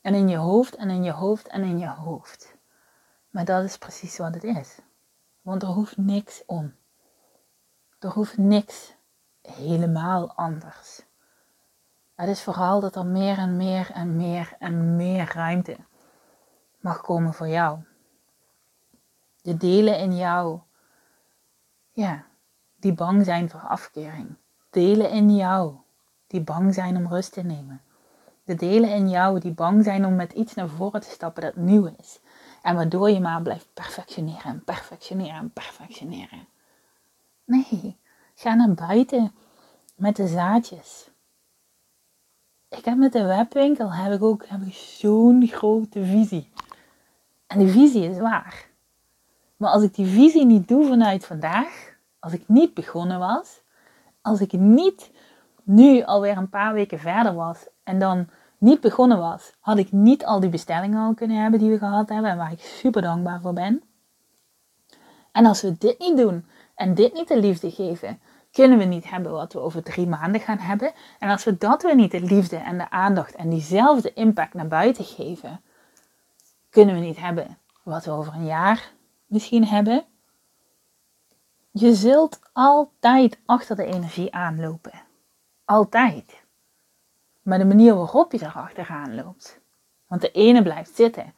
En 0.01 0.13
in 0.13 0.27
je 0.27 0.37
hoofd 0.37 0.75
en 0.75 0.89
in 0.89 1.03
je 1.03 1.11
hoofd 1.11 1.47
en 1.47 1.63
in 1.63 1.79
je 1.79 1.87
hoofd. 1.87 2.55
Maar 3.29 3.45
dat 3.45 3.63
is 3.63 3.77
precies 3.77 4.17
wat 4.17 4.33
het 4.33 4.43
is. 4.43 4.79
Want 5.41 5.61
er 5.61 5.67
hoeft 5.67 5.97
niks 5.97 6.43
om. 6.45 6.73
Er 7.99 8.09
hoeft 8.09 8.37
niks 8.37 8.95
helemaal 9.41 10.33
anders. 10.35 11.01
Het 12.15 12.29
is 12.29 12.43
vooral 12.43 12.79
dat 12.79 12.95
er 12.95 13.05
meer 13.05 13.37
en 13.37 13.57
meer 13.57 13.91
en 13.93 14.15
meer 14.15 14.55
en 14.59 14.95
meer 14.95 15.31
ruimte 15.33 15.77
mag 16.79 17.01
komen 17.01 17.33
voor 17.33 17.47
jou 17.47 17.79
de 19.41 19.57
delen 19.57 19.99
in 19.99 20.15
jou, 20.15 20.59
ja, 21.91 22.25
die 22.75 22.93
bang 22.93 23.25
zijn 23.25 23.49
voor 23.49 23.59
afkeuring. 23.59 24.35
Delen 24.69 25.09
in 25.09 25.35
jou, 25.35 25.75
die 26.27 26.41
bang 26.41 26.73
zijn 26.73 26.97
om 26.97 27.07
rust 27.07 27.33
te 27.33 27.41
nemen. 27.41 27.81
De 28.43 28.55
delen 28.55 28.89
in 28.89 29.09
jou 29.09 29.39
die 29.39 29.51
bang 29.51 29.83
zijn 29.83 30.05
om 30.05 30.15
met 30.15 30.31
iets 30.31 30.53
naar 30.53 30.69
voren 30.69 31.01
te 31.01 31.09
stappen 31.09 31.43
dat 31.43 31.55
nieuw 31.55 31.93
is. 31.97 32.19
En 32.61 32.75
waardoor 32.75 33.09
je 33.09 33.19
maar 33.19 33.41
blijft 33.41 33.73
perfectioneren 33.73 34.43
en 34.43 34.63
perfectioneren 34.63 35.35
en 35.35 35.51
perfectioneren. 35.51 36.47
Nee, 37.45 37.97
ga 38.35 38.53
naar 38.53 38.73
buiten 38.73 39.31
met 39.95 40.15
de 40.15 40.27
zaadjes. 40.27 41.09
Ik 42.69 42.85
heb 42.85 42.97
met 42.97 43.13
de 43.13 43.23
webwinkel 43.23 43.93
heb 43.93 44.13
ik 44.13 44.23
ook 44.23 44.45
heb 44.47 44.61
ik 44.61 44.73
zo'n 44.73 45.47
grote 45.47 46.05
visie. 46.05 46.51
En 47.47 47.59
die 47.59 47.67
visie 47.67 48.09
is 48.09 48.17
waar. 48.17 48.70
Maar 49.61 49.71
als 49.71 49.83
ik 49.83 49.95
die 49.95 50.05
visie 50.05 50.45
niet 50.45 50.67
doe 50.67 50.87
vanuit 50.87 51.25
vandaag, 51.25 51.95
als 52.19 52.33
ik 52.33 52.43
niet 52.47 52.73
begonnen 52.73 53.19
was, 53.19 53.61
als 54.21 54.41
ik 54.41 54.51
niet 54.51 55.11
nu 55.63 56.03
alweer 56.03 56.37
een 56.37 56.49
paar 56.49 56.73
weken 56.73 56.99
verder 56.99 57.33
was 57.33 57.67
en 57.83 57.99
dan 57.99 58.27
niet 58.57 58.81
begonnen 58.81 59.17
was, 59.17 59.53
had 59.59 59.77
ik 59.77 59.91
niet 59.91 60.25
al 60.25 60.39
die 60.39 60.49
bestellingen 60.49 61.05
al 61.05 61.13
kunnen 61.13 61.41
hebben 61.41 61.59
die 61.59 61.69
we 61.69 61.77
gehad 61.77 62.09
hebben 62.09 62.31
en 62.31 62.37
waar 62.37 62.51
ik 62.51 62.59
super 62.59 63.01
dankbaar 63.01 63.41
voor 63.41 63.53
ben. 63.53 63.83
En 65.31 65.45
als 65.45 65.61
we 65.61 65.77
dit 65.77 65.99
niet 65.99 66.17
doen 66.17 66.45
en 66.75 66.93
dit 66.93 67.13
niet 67.13 67.27
de 67.27 67.39
liefde 67.39 67.71
geven, 67.71 68.19
kunnen 68.51 68.77
we 68.77 68.83
niet 68.83 69.09
hebben 69.09 69.31
wat 69.31 69.53
we 69.53 69.59
over 69.59 69.83
drie 69.83 70.07
maanden 70.07 70.41
gaan 70.41 70.59
hebben. 70.59 70.91
En 71.19 71.29
als 71.29 71.43
we 71.43 71.57
dat 71.57 71.83
weer 71.83 71.95
niet 71.95 72.11
de 72.11 72.21
liefde 72.21 72.57
en 72.57 72.77
de 72.77 72.89
aandacht 72.89 73.35
en 73.35 73.49
diezelfde 73.49 74.13
impact 74.13 74.53
naar 74.53 74.67
buiten 74.67 75.05
geven, 75.05 75.61
kunnen 76.69 76.95
we 76.95 77.01
niet 77.01 77.19
hebben 77.19 77.57
wat 77.83 78.05
we 78.05 78.11
over 78.11 78.33
een 78.33 78.45
jaar 78.45 78.91
misschien 79.31 79.65
hebben. 79.65 80.05
Je 81.71 81.95
zult 81.95 82.39
altijd 82.53 83.39
achter 83.45 83.75
de 83.75 83.85
energie 83.85 84.33
aanlopen. 84.33 85.01
Altijd. 85.65 86.43
Maar 87.41 87.57
de 87.57 87.65
manier 87.65 87.95
waarop 87.95 88.31
je 88.31 88.41
erachteraan 88.41 89.15
loopt. 89.15 89.59
Want 90.07 90.21
de 90.21 90.31
ene 90.31 90.63
blijft 90.63 90.95
zitten 90.95 91.33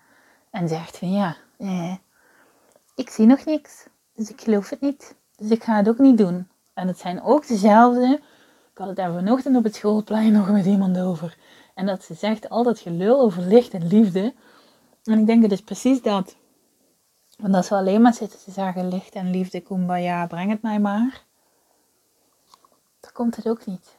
en 0.49 0.67
zegt 0.67 0.97
van 0.97 1.11
ja, 1.11 1.35
eh, 1.57 1.95
ik 2.95 3.09
zie 3.09 3.25
nog 3.25 3.45
niks. 3.45 3.87
Dus 4.13 4.29
ik 4.29 4.41
geloof 4.41 4.69
het 4.69 4.81
niet. 4.81 5.15
Dus 5.35 5.49
ik 5.49 5.63
ga 5.63 5.75
het 5.75 5.89
ook 5.89 5.99
niet 5.99 6.17
doen. 6.17 6.47
En 6.73 6.87
het 6.87 6.99
zijn 6.99 7.21
ook 7.21 7.47
dezelfde. 7.47 8.21
Ik 8.71 8.77
had 8.77 8.87
het 8.87 8.95
daar 8.95 9.13
vanochtend 9.13 9.55
op 9.55 9.63
het 9.63 9.75
schoolplein 9.75 10.31
nog 10.31 10.49
met 10.51 10.65
iemand 10.65 10.99
over. 10.99 11.37
En 11.75 11.85
dat 11.85 12.03
ze 12.03 12.13
zegt 12.13 12.49
altijd 12.49 12.79
gelul 12.79 13.21
over 13.21 13.43
licht 13.43 13.73
en 13.73 13.87
liefde. 13.87 14.33
En 15.03 15.19
ik 15.19 15.25
denk 15.25 15.41
het 15.41 15.51
is 15.51 15.61
precies 15.61 16.01
dat. 16.01 16.35
Want 17.37 17.55
als 17.55 17.69
we 17.69 17.75
alleen 17.75 18.01
maar 18.01 18.13
zitten 18.13 18.39
te 18.39 18.51
zeggen 18.51 18.87
licht 18.87 19.13
en 19.13 19.29
liefde, 19.29 19.61
kumbaya, 19.61 20.27
breng 20.27 20.51
het 20.51 20.61
mij 20.61 20.79
maar. 20.79 21.23
Dan 22.99 23.11
komt 23.13 23.35
het 23.35 23.47
ook 23.47 23.65
niet. 23.65 23.97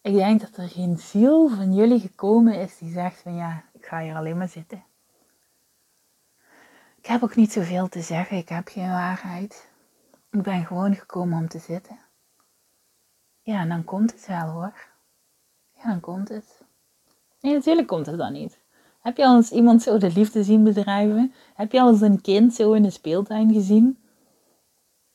Ik 0.00 0.14
denk 0.14 0.40
dat 0.40 0.56
er 0.56 0.68
geen 0.68 0.98
ziel 0.98 1.48
van 1.48 1.74
jullie 1.74 2.00
gekomen 2.00 2.54
is 2.54 2.78
die 2.78 2.92
zegt 2.92 3.20
van 3.20 3.34
ja, 3.34 3.64
ik 3.72 3.86
ga 3.86 4.00
hier 4.00 4.16
alleen 4.16 4.36
maar 4.36 4.48
zitten. 4.48 4.84
Ik 6.98 7.06
heb 7.06 7.22
ook 7.22 7.36
niet 7.36 7.52
zoveel 7.52 7.88
te 7.88 8.00
zeggen, 8.00 8.36
ik 8.36 8.48
heb 8.48 8.68
geen 8.68 8.88
waarheid. 8.88 9.70
Ik 10.30 10.42
ben 10.42 10.66
gewoon 10.66 10.94
gekomen 10.94 11.38
om 11.38 11.48
te 11.48 11.58
zitten. 11.58 11.98
Ja, 13.42 13.60
en 13.60 13.68
dan 13.68 13.84
komt 13.84 14.12
het 14.12 14.26
wel 14.26 14.48
hoor. 14.48 14.88
Ja, 15.76 15.82
dan 15.82 16.00
komt 16.00 16.28
het. 16.28 16.62
Nee, 17.40 17.54
natuurlijk 17.54 17.88
komt 17.88 18.06
het 18.06 18.18
dan 18.18 18.32
niet. 18.32 18.58
Heb 19.02 19.16
je 19.16 19.26
al 19.26 19.36
eens 19.36 19.50
iemand 19.50 19.82
zo 19.82 19.98
de 19.98 20.12
liefde 20.12 20.44
zien 20.44 20.64
bedrijven? 20.64 21.32
Heb 21.54 21.72
je 21.72 21.80
al 21.80 21.88
eens 21.88 22.00
een 22.00 22.20
kind 22.20 22.54
zo 22.54 22.72
in 22.72 22.82
de 22.82 22.90
speeltuin 22.90 23.52
gezien? 23.52 23.98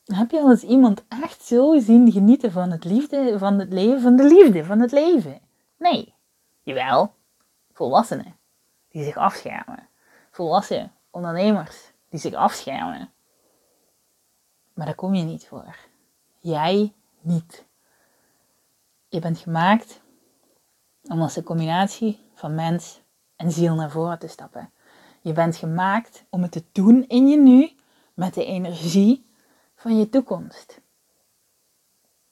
Heb 0.04 0.30
je 0.30 0.40
al 0.40 0.50
eens 0.50 0.62
iemand 0.62 1.04
echt 1.08 1.42
zo 1.42 1.78
zien 1.78 2.12
genieten 2.12 2.52
van 2.52 2.70
het 2.70 2.84
liefde, 2.84 3.38
van 3.38 3.58
het 3.58 3.72
leven, 3.72 4.00
van 4.00 4.16
de 4.16 4.24
liefde, 4.24 4.64
van 4.64 4.80
het 4.80 4.92
leven? 4.92 5.40
Nee. 5.78 6.14
Jawel. 6.62 7.14
Volwassenen 7.72 8.36
die 8.88 9.04
zich 9.04 9.16
afschermen. 9.16 9.88
Volwassen 10.30 10.92
ondernemers 11.10 11.92
die 12.08 12.20
zich 12.20 12.34
afschermen. 12.34 13.10
Maar 14.74 14.86
daar 14.86 14.94
kom 14.94 15.14
je 15.14 15.24
niet 15.24 15.46
voor. 15.46 15.76
Jij 16.40 16.94
niet. 17.20 17.64
Je 19.08 19.20
bent 19.20 19.38
gemaakt 19.38 20.00
om 21.02 21.22
als 21.22 21.36
een 21.36 21.42
combinatie 21.42 22.20
van 22.34 22.54
mens 22.54 23.00
en 23.38 23.52
ziel 23.52 23.74
naar 23.74 23.90
voren 23.90 24.18
te 24.18 24.26
stappen. 24.26 24.70
Je 25.20 25.32
bent 25.32 25.56
gemaakt 25.56 26.24
om 26.30 26.42
het 26.42 26.52
te 26.52 26.64
doen 26.72 27.04
in 27.08 27.28
je 27.28 27.38
nu 27.38 27.70
met 28.14 28.34
de 28.34 28.44
energie 28.44 29.26
van 29.76 29.98
je 29.98 30.08
toekomst. 30.08 30.80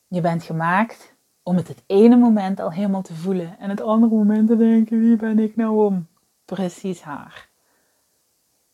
Je 0.09 0.21
bent 0.21 0.43
gemaakt 0.43 1.15
om 1.43 1.57
het 1.57 1.69
het 1.69 1.83
ene 1.87 2.17
moment 2.17 2.61
al 2.61 2.73
helemaal 2.73 3.03
te 3.03 3.15
voelen 3.15 3.59
en 3.59 3.71
het 3.71 3.81
andere 3.81 4.15
moment 4.15 4.49
te 4.49 4.57
denken: 4.57 5.01
wie 5.01 5.17
ben 5.17 5.39
ik 5.39 5.57
nou 5.57 5.87
om? 5.87 6.07
Precies 6.45 7.03
haar. 7.03 7.49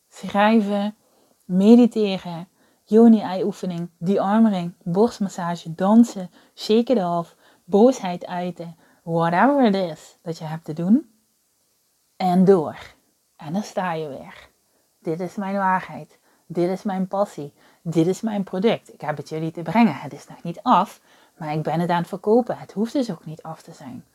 Schrijven, 0.09 0.95
mediteren, 1.45 2.47
Yoni-ei-oefening, 2.85 3.89
die-armering, 3.97 4.73
borstmassage, 4.83 5.75
dansen, 5.75 6.29
shake 6.55 6.91
it 6.91 7.03
off, 7.03 7.35
boosheid 7.65 8.25
uiten, 8.25 8.75
whatever 9.03 9.65
it 9.65 9.75
is 9.75 10.17
dat 10.21 10.37
je 10.37 10.43
hebt 10.43 10.65
te 10.65 10.73
doen. 10.73 11.12
En 12.23 12.45
door. 12.45 12.77
En 13.35 13.53
dan 13.53 13.63
sta 13.63 13.93
je 13.93 14.07
weer. 14.07 14.49
Dit 14.99 15.19
is 15.19 15.35
mijn 15.35 15.55
waarheid. 15.55 16.19
Dit 16.45 16.69
is 16.69 16.83
mijn 16.83 17.07
passie. 17.07 17.53
Dit 17.81 18.07
is 18.07 18.21
mijn 18.21 18.43
product. 18.43 18.93
Ik 18.93 19.01
heb 19.01 19.17
het 19.17 19.29
jullie 19.29 19.51
te 19.51 19.61
brengen. 19.61 19.95
Het 19.95 20.13
is 20.13 20.27
nog 20.27 20.43
niet 20.43 20.59
af, 20.61 21.01
maar 21.37 21.53
ik 21.53 21.63
ben 21.63 21.79
het 21.79 21.89
aan 21.89 21.97
het 21.97 22.07
verkopen. 22.07 22.57
Het 22.57 22.71
hoeft 22.71 22.93
dus 22.93 23.11
ook 23.11 23.25
niet 23.25 23.41
af 23.41 23.61
te 23.61 23.71
zijn. 23.71 24.05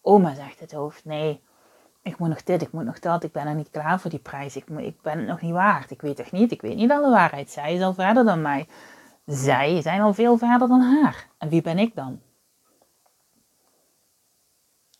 Oma 0.00 0.34
zegt 0.34 0.60
het 0.60 0.72
hoofd. 0.72 1.04
Nee, 1.04 1.42
ik 2.02 2.18
moet 2.18 2.28
nog 2.28 2.42
dit, 2.42 2.62
ik 2.62 2.72
moet 2.72 2.84
nog 2.84 2.98
dat, 2.98 3.24
ik 3.24 3.32
ben 3.32 3.46
er 3.46 3.54
niet 3.54 3.70
klaar 3.70 4.00
voor 4.00 4.10
die 4.10 4.18
prijs, 4.18 4.56
ik, 4.56 4.68
ik 4.68 5.00
ben 5.02 5.18
het 5.18 5.26
nog 5.26 5.40
niet 5.40 5.52
waard, 5.52 5.90
ik 5.90 6.00
weet 6.00 6.16
toch 6.16 6.32
niet, 6.32 6.52
ik 6.52 6.60
weet 6.60 6.76
niet 6.76 6.90
alle 6.90 7.10
waarheid. 7.10 7.50
Zij 7.50 7.74
is 7.74 7.82
al 7.82 7.94
verder 7.94 8.24
dan 8.24 8.42
mij. 8.42 8.68
Zij 9.26 9.82
zijn 9.82 10.00
al 10.00 10.14
veel 10.14 10.38
verder 10.38 10.68
dan 10.68 10.80
haar. 10.80 11.28
En 11.38 11.48
wie 11.48 11.62
ben 11.62 11.78
ik 11.78 11.94
dan? 11.94 12.20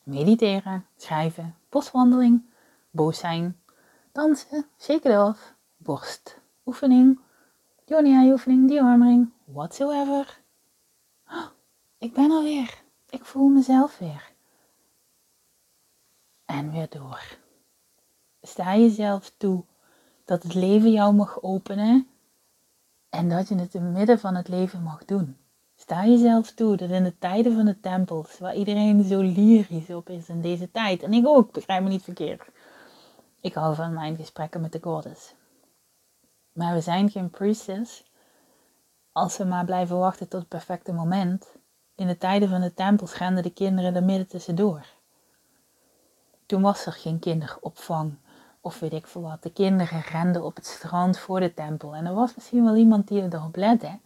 Mediteren, 0.02 0.86
schrijven, 0.96 1.56
boswandeling, 1.68 2.44
boos 2.90 3.18
zijn, 3.18 3.60
dansen, 4.12 4.66
shake 4.78 5.08
it 5.08 5.18
off, 5.18 5.54
borst, 5.76 6.40
oefening, 6.64 7.20
Jonia 7.84 8.32
oefening, 8.32 8.68
die 8.68 9.28
whatsoever. 9.44 10.40
Ik 11.98 12.12
ben 12.12 12.30
er 12.30 12.42
weer. 12.42 12.82
Ik 13.10 13.24
voel 13.24 13.48
mezelf 13.48 13.98
weer 13.98 14.32
en 16.44 16.70
weer 16.70 16.88
door. 16.88 17.38
Sta 18.42 18.76
jezelf 18.76 19.32
toe 19.36 19.64
dat 20.24 20.42
het 20.42 20.54
leven 20.54 20.92
jou 20.92 21.14
mag 21.14 21.42
openen 21.42 22.08
en 23.08 23.28
dat 23.28 23.48
je 23.48 23.54
het 23.54 23.74
in 23.74 23.82
het 23.82 23.92
midden 23.92 24.18
van 24.18 24.34
het 24.34 24.48
leven 24.48 24.82
mag 24.82 25.04
doen. 25.04 25.36
Sta 25.80 26.04
jezelf 26.06 26.50
toe 26.50 26.76
dat 26.76 26.90
in 26.90 27.04
de 27.04 27.18
tijden 27.18 27.54
van 27.54 27.64
de 27.64 27.80
tempels, 27.80 28.38
waar 28.38 28.54
iedereen 28.54 29.04
zo 29.04 29.20
lyrisch 29.20 29.90
op 29.90 30.08
is 30.08 30.28
in 30.28 30.40
deze 30.40 30.70
tijd, 30.70 31.02
en 31.02 31.12
ik 31.12 31.26
ook, 31.26 31.52
begrijp 31.52 31.82
me 31.82 31.88
niet 31.88 32.02
verkeerd. 32.02 32.42
Ik 33.40 33.54
hou 33.54 33.74
van 33.74 33.92
mijn 33.92 34.16
gesprekken 34.16 34.60
met 34.60 34.72
de 34.72 34.78
goddess. 34.82 35.34
Maar 36.52 36.74
we 36.74 36.80
zijn 36.80 37.10
geen 37.10 37.30
priestess 37.30 38.04
als 39.12 39.36
we 39.36 39.44
maar 39.44 39.64
blijven 39.64 39.98
wachten 39.98 40.28
tot 40.28 40.40
het 40.40 40.48
perfecte 40.48 40.92
moment. 40.92 41.56
In 41.94 42.06
de 42.06 42.18
tijden 42.18 42.48
van 42.48 42.60
de 42.60 42.74
tempels 42.74 43.16
renden 43.16 43.42
de 43.42 43.52
kinderen 43.52 43.94
er 43.94 44.04
midden 44.04 44.28
tussendoor. 44.28 44.86
Toen 46.46 46.62
was 46.62 46.86
er 46.86 46.92
geen 46.92 47.18
kinderopvang 47.18 48.14
of 48.60 48.80
weet 48.80 48.92
ik 48.92 49.06
veel 49.06 49.22
wat. 49.22 49.42
De 49.42 49.52
kinderen 49.52 50.00
renden 50.00 50.44
op 50.44 50.56
het 50.56 50.66
strand 50.66 51.18
voor 51.18 51.40
de 51.40 51.54
tempel. 51.54 51.94
En 51.94 52.06
er 52.06 52.14
was 52.14 52.34
misschien 52.34 52.64
wel 52.64 52.76
iemand 52.76 53.08
die 53.08 53.22
erop 53.22 53.56
lette. 53.56 53.98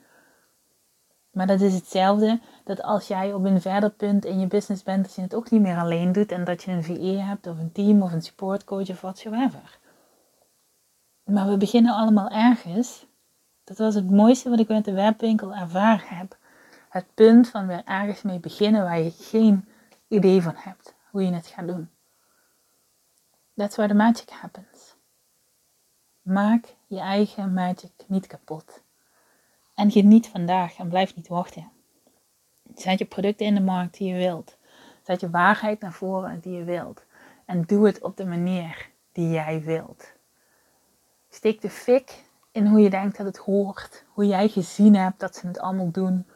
Maar 1.35 1.47
dat 1.47 1.61
is 1.61 1.75
hetzelfde 1.75 2.40
dat 2.64 2.83
als 2.83 3.09
jij 3.09 3.33
op 3.33 3.44
een 3.44 3.61
verder 3.61 3.90
punt 3.90 4.25
in 4.25 4.40
je 4.40 4.47
business 4.47 4.83
bent, 4.83 5.05
dat 5.05 5.14
je 5.14 5.20
het 5.20 5.35
ook 5.35 5.51
niet 5.51 5.61
meer 5.61 5.77
alleen 5.77 6.12
doet 6.12 6.33
en 6.33 6.44
dat 6.44 6.62
je 6.62 6.70
een 6.70 6.85
VE 6.85 7.18
hebt 7.18 7.47
of 7.47 7.59
een 7.59 7.73
team 7.73 8.03
of 8.03 8.12
een 8.12 8.23
supportcoach 8.23 8.88
of 8.88 9.01
whatsoever. 9.01 9.79
Maar 11.25 11.49
we 11.49 11.57
beginnen 11.57 11.94
allemaal 11.94 12.29
ergens. 12.29 13.07
Dat 13.64 13.79
was 13.79 13.94
het 13.94 14.11
mooiste 14.11 14.51
wat 14.51 14.59
ik 14.59 14.68
met 14.68 14.85
de 14.85 14.92
webwinkel 14.92 15.55
ervaren 15.55 16.16
heb. 16.16 16.37
Het 16.88 17.07
punt 17.14 17.49
van 17.49 17.66
weer 17.66 17.83
ergens 17.85 18.23
mee 18.23 18.38
beginnen 18.38 18.83
waar 18.83 19.01
je 19.01 19.11
geen 19.11 19.68
idee 20.09 20.42
van 20.42 20.55
hebt 20.57 20.94
hoe 21.11 21.23
je 21.23 21.33
het 21.33 21.47
gaat 21.47 21.66
doen. 21.66 21.90
That's 23.57 23.77
where 23.77 23.92
the 23.92 23.99
magic 23.99 24.31
happens. 24.31 24.94
Maak 26.23 26.75
je 26.87 27.01
eigen 27.01 27.53
magic 27.53 27.92
niet 28.07 28.27
kapot. 28.27 28.84
En 29.74 29.90
geniet 29.90 30.28
vandaag 30.28 30.76
en 30.76 30.88
blijf 30.88 31.16
niet 31.16 31.28
wachten. 31.28 31.70
Zet 32.74 32.98
je 32.98 33.04
producten 33.04 33.46
in 33.46 33.54
de 33.54 33.60
markt 33.60 33.98
die 33.98 34.08
je 34.08 34.18
wilt. 34.18 34.56
Zet 35.02 35.20
je 35.20 35.30
waarheid 35.30 35.80
naar 35.80 35.92
voren 35.92 36.40
die 36.40 36.52
je 36.52 36.64
wilt. 36.64 37.04
En 37.44 37.62
doe 37.62 37.87
het 37.87 38.00
op 38.02 38.16
de 38.16 38.24
manier 38.26 38.90
die 39.12 39.30
jij 39.30 39.62
wilt. 39.62 40.12
Steek 41.28 41.60
de 41.60 41.70
fik 41.70 42.24
in 42.52 42.66
hoe 42.66 42.80
je 42.80 42.90
denkt 42.90 43.16
dat 43.16 43.26
het 43.26 43.37
hoort. 43.37 44.04
Hoe 44.08 44.26
jij 44.26 44.48
gezien 44.48 44.96
hebt 44.96 45.20
dat 45.20 45.37
ze 45.37 45.46
het 45.46 45.58
allemaal 45.58 45.90
doen. 45.90 46.26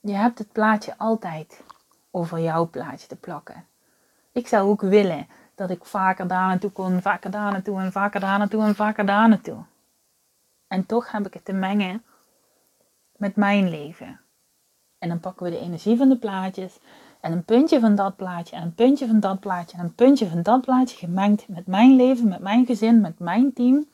Je 0.00 0.14
hebt 0.14 0.38
het 0.38 0.52
plaatje 0.52 0.98
altijd 0.98 1.62
over 2.10 2.40
jouw 2.40 2.68
plaatje 2.68 3.06
te 3.06 3.16
plakken. 3.16 3.66
Ik 4.32 4.48
zou 4.48 4.68
ook 4.68 4.80
willen 4.80 5.28
dat 5.54 5.70
ik 5.70 5.84
vaker 5.84 6.26
daar 6.26 6.46
naartoe 6.46 6.70
kon, 6.70 7.02
vaker 7.02 7.30
daar 7.30 7.52
naartoe 7.52 7.80
en 7.80 7.92
vaker 7.92 8.20
daar 8.20 8.38
naartoe 8.38 8.62
en 8.62 8.74
vaker 8.74 9.06
daar 9.06 9.28
naartoe. 9.28 9.64
En 10.66 10.86
toch 10.86 11.10
heb 11.10 11.26
ik 11.26 11.34
het 11.34 11.44
te 11.44 11.52
mengen 11.52 12.04
met 13.22 13.36
mijn 13.36 13.68
leven. 13.70 14.20
En 14.98 15.08
dan 15.08 15.20
pakken 15.20 15.44
we 15.44 15.50
de 15.50 15.58
energie 15.58 15.96
van 15.96 16.08
de 16.08 16.16
plaatjes 16.16 16.78
en 17.20 17.32
een 17.32 17.44
puntje 17.44 17.80
van 17.80 17.94
dat 17.94 18.16
plaatje 18.16 18.56
en 18.56 18.62
een 18.62 18.74
puntje 18.74 19.06
van 19.06 19.20
dat 19.20 19.40
plaatje 19.40 19.76
en 19.76 19.84
een 19.84 19.94
puntje 19.94 20.28
van 20.28 20.42
dat 20.42 20.60
plaatje 20.60 20.96
gemengd 20.96 21.48
met 21.48 21.66
mijn 21.66 21.96
leven, 21.96 22.28
met 22.28 22.40
mijn 22.40 22.66
gezin, 22.66 23.00
met 23.00 23.18
mijn 23.18 23.52
team. 23.52 23.88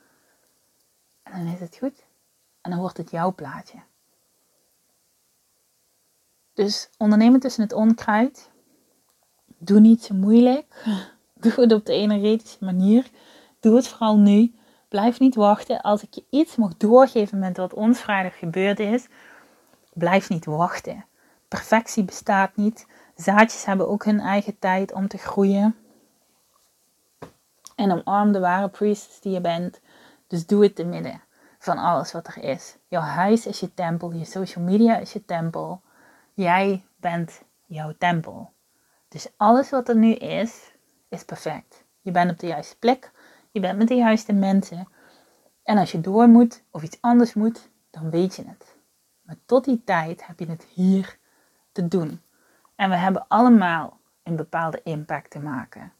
En 1.23 1.45
dan 1.45 1.53
is 1.53 1.59
het 1.59 1.77
goed. 1.77 2.05
En 2.61 2.71
dan 2.71 2.79
wordt 2.79 2.97
het 2.97 3.11
jouw 3.11 3.33
plaatje. 3.33 3.77
Dus 6.53 6.89
ondernemen 6.97 7.39
tussen 7.39 7.63
het 7.63 7.73
onkruid. 7.73 8.49
Doe 9.57 9.79
niet 9.79 10.03
zo 10.03 10.15
moeilijk. 10.15 10.85
Doe 11.41 11.53
het 11.55 11.73
op 11.73 11.85
de 11.85 11.93
energetische 11.93 12.65
manier. 12.65 13.09
Doe 13.59 13.75
het 13.75 13.87
vooral 13.87 14.17
nu. 14.17 14.53
Blijf 14.89 15.19
niet 15.19 15.35
wachten. 15.35 15.81
Als 15.81 16.03
ik 16.03 16.13
je 16.13 16.23
iets 16.29 16.55
mag 16.55 16.77
doorgeven 16.77 17.39
met 17.39 17.57
wat 17.57 17.73
ons 17.73 17.99
vrijdag 17.99 18.37
gebeurd 18.37 18.79
is, 18.79 19.07
blijf 19.93 20.29
niet 20.29 20.45
wachten. 20.45 21.05
Perfectie 21.47 22.03
bestaat 22.03 22.55
niet. 22.55 22.87
Zaadjes 23.15 23.65
hebben 23.65 23.89
ook 23.89 24.05
hun 24.05 24.19
eigen 24.19 24.59
tijd 24.59 24.93
om 24.93 25.07
te 25.07 25.17
groeien. 25.17 25.75
En 27.75 27.91
omarm 27.91 28.31
de 28.31 28.39
ware 28.39 28.69
priestess 28.69 29.19
die 29.19 29.33
je 29.33 29.41
bent. 29.41 29.79
Dus 30.27 30.45
doe 30.45 30.63
het 30.63 30.75
te 30.75 30.83
midden 30.83 31.21
van 31.59 31.77
alles 31.77 32.11
wat 32.11 32.27
er 32.27 32.37
is. 32.37 32.77
Jouw 32.87 33.01
huis 33.01 33.45
is 33.45 33.59
je 33.59 33.73
tempel, 33.73 34.11
je 34.11 34.25
social 34.25 34.63
media 34.63 34.97
is 34.97 35.13
je 35.13 35.25
tempel. 35.25 35.81
Jij 36.33 36.85
bent 36.95 37.41
jouw 37.65 37.93
tempel. 37.97 38.51
Dus 39.07 39.27
alles 39.37 39.69
wat 39.69 39.89
er 39.89 39.95
nu 39.95 40.13
is, 40.13 40.71
is 41.09 41.25
perfect. 41.25 41.83
Je 42.01 42.11
bent 42.11 42.31
op 42.31 42.39
de 42.39 42.47
juiste 42.47 42.77
plek, 42.77 43.11
je 43.59 43.67
bent 43.67 43.77
met 43.77 43.87
de 43.87 43.95
juiste 43.95 44.33
mensen. 44.33 44.87
En 45.63 45.77
als 45.77 45.91
je 45.91 46.01
door 46.01 46.27
moet 46.27 46.63
of 46.71 46.83
iets 46.83 46.97
anders 47.01 47.33
moet, 47.33 47.69
dan 47.89 48.09
weet 48.09 48.35
je 48.35 48.43
het. 48.47 48.75
Maar 49.21 49.35
tot 49.45 49.65
die 49.65 49.83
tijd 49.83 50.27
heb 50.27 50.39
je 50.39 50.45
het 50.45 50.63
hier 50.73 51.17
te 51.71 51.87
doen. 51.87 52.21
En 52.75 52.89
we 52.89 52.95
hebben 52.95 53.25
allemaal 53.27 53.99
een 54.23 54.35
bepaalde 54.35 54.81
impact 54.83 55.31
te 55.31 55.39
maken. 55.39 55.93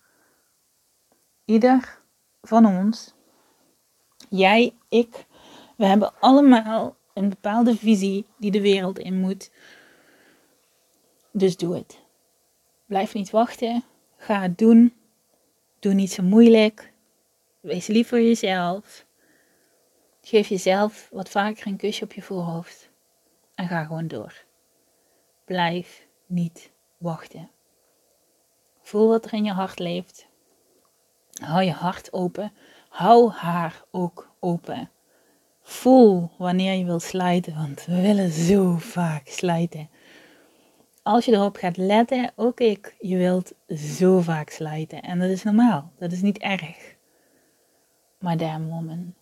Ieder 1.45 1.99
van 2.41 2.65
ons, 2.65 3.13
jij, 4.29 4.75
ik, 4.89 5.25
we 5.77 5.85
hebben 5.85 6.19
allemaal 6.19 6.95
een 7.13 7.29
bepaalde 7.29 7.75
visie 7.75 8.25
die 8.37 8.51
de 8.51 8.61
wereld 8.61 8.99
in 8.99 9.19
moet. 9.19 9.51
Dus 11.31 11.57
doe 11.57 11.75
het. 11.75 11.99
Blijf 12.85 13.13
niet 13.13 13.29
wachten. 13.29 13.83
Ga 14.17 14.41
het 14.41 14.57
doen. 14.57 14.93
Doe 15.79 15.93
niet 15.93 16.11
zo 16.11 16.23
moeilijk. 16.23 16.93
Wees 17.59 17.87
lief 17.87 18.07
voor 18.07 18.21
jezelf. 18.21 19.05
Geef 20.21 20.47
jezelf 20.47 21.09
wat 21.11 21.29
vaker 21.29 21.67
een 21.67 21.77
kusje 21.77 22.03
op 22.03 22.13
je 22.13 22.21
voorhoofd. 22.21 22.89
En 23.55 23.67
ga 23.67 23.83
gewoon 23.83 24.07
door. 24.07 24.43
Blijf 25.45 26.07
niet 26.25 26.71
wachten. 26.97 27.49
Voel 28.81 29.07
wat 29.07 29.25
er 29.25 29.33
in 29.33 29.43
je 29.43 29.51
hart 29.51 29.79
leeft. 29.79 30.27
Hou 31.41 31.63
je 31.63 31.71
hart 31.71 32.13
open. 32.13 32.53
Hou 32.89 33.31
haar 33.31 33.83
ook 33.91 34.29
open. 34.39 34.89
Voel 35.61 36.31
wanneer 36.37 36.73
je 36.73 36.85
wilt 36.85 37.03
slijten, 37.03 37.55
want 37.55 37.85
we 37.85 38.01
willen 38.01 38.31
zo 38.31 38.77
vaak 38.77 39.27
slijten. 39.27 39.89
Als 41.03 41.25
je 41.25 41.31
erop 41.31 41.55
gaat 41.55 41.77
letten, 41.77 42.31
ook 42.35 42.59
ik, 42.59 42.95
je 42.99 43.17
wilt 43.17 43.53
zo 43.97 44.19
vaak 44.19 44.49
slijten. 44.49 45.01
En 45.01 45.19
dat 45.19 45.29
is 45.29 45.43
normaal, 45.43 45.91
dat 45.97 46.11
is 46.11 46.21
niet 46.21 46.37
erg. 46.37 46.97
Maar 48.19 48.37
damn 48.37 48.69
woman, 48.69 49.13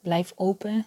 blijf 0.00 0.32
open. 0.36 0.86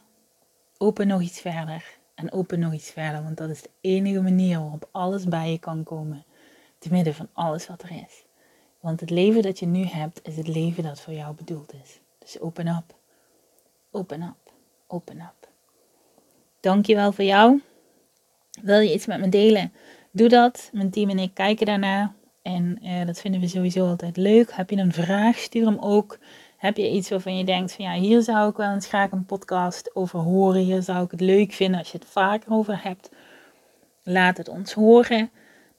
Open 0.78 1.08
nog 1.08 1.22
iets 1.22 1.40
verder. 1.40 1.98
En 2.16 2.32
open 2.32 2.60
nog 2.60 2.74
iets 2.74 2.90
verder, 2.90 3.24
want 3.24 3.38
dat 3.38 3.50
is 3.50 3.62
de 3.62 3.70
enige 3.82 4.22
manier 4.22 4.60
waarop 4.60 4.90
alles 4.92 5.24
bij 5.24 5.52
je 5.52 5.60
kan 5.60 5.84
komen. 5.84 6.26
Te 6.80 6.92
midden 6.92 7.14
van 7.14 7.28
alles 7.34 7.68
wat 7.68 7.82
er 7.82 7.92
is. 7.92 8.24
Want 8.80 9.00
het 9.00 9.10
leven 9.10 9.42
dat 9.42 9.60
je 9.60 9.66
nu 9.66 9.84
hebt, 9.84 10.20
is 10.24 10.38
het 10.38 10.48
leven 10.48 10.84
dat 10.84 11.02
voor 11.02 11.14
jou 11.14 11.36
bedoeld 11.36 11.74
is. 11.84 12.00
Dus 12.18 12.40
open 12.40 12.68
up. 12.68 12.96
Open 13.92 14.22
up. 14.22 14.52
Open 14.88 15.20
up. 15.20 15.50
Dankjewel 16.60 17.12
voor 17.12 17.24
jou. 17.24 17.62
Wil 18.62 18.80
je 18.80 18.94
iets 18.94 19.06
met 19.06 19.20
me 19.20 19.30
delen? 19.30 19.74
Doe 20.12 20.30
dat. 20.30 20.70
Mijn 20.74 20.90
team 20.90 21.10
en 21.10 21.20
ik 21.20 21.34
kijken 21.34 21.66
daarna. 21.66 22.16
En 22.42 22.80
uh, 22.84 23.06
dat 23.06 23.20
vinden 23.20 23.42
we 23.42 23.48
sowieso 23.48 23.88
altijd 23.88 24.18
leuk. 24.18 24.52
Heb 24.52 24.70
je 24.70 24.78
een 24.78 24.94
vraag? 24.94 25.38
Stuur 25.38 25.66
hem 25.66 25.80
ook. 25.80 26.18
Heb 26.58 26.78
je 26.78 26.92
iets 26.92 27.10
waarvan 27.10 27.38
je 27.38 27.44
denkt 27.44 27.74
van 27.74 27.86
ja, 27.86 27.94
hier 27.94 28.22
zou 28.22 28.50
ik 28.50 28.58
wel 28.58 28.74
eens 28.74 28.88
graag 28.88 29.12
een 29.12 29.26
podcast 29.26 29.96
over 29.96 30.20
horen. 30.20 30.62
Hier 30.62 30.82
zou 30.82 31.04
ik 31.04 31.12
het 31.12 31.22
leuk 31.22 31.52
vinden 31.52 31.80
als 31.80 31.92
je 31.92 31.98
het 31.98 32.08
vaker 32.08 32.52
over 32.52 32.84
hebt. 32.84 33.10
Laat 34.04 34.38
het 34.38 34.50
ons 34.50 34.74
horen. 34.74 35.30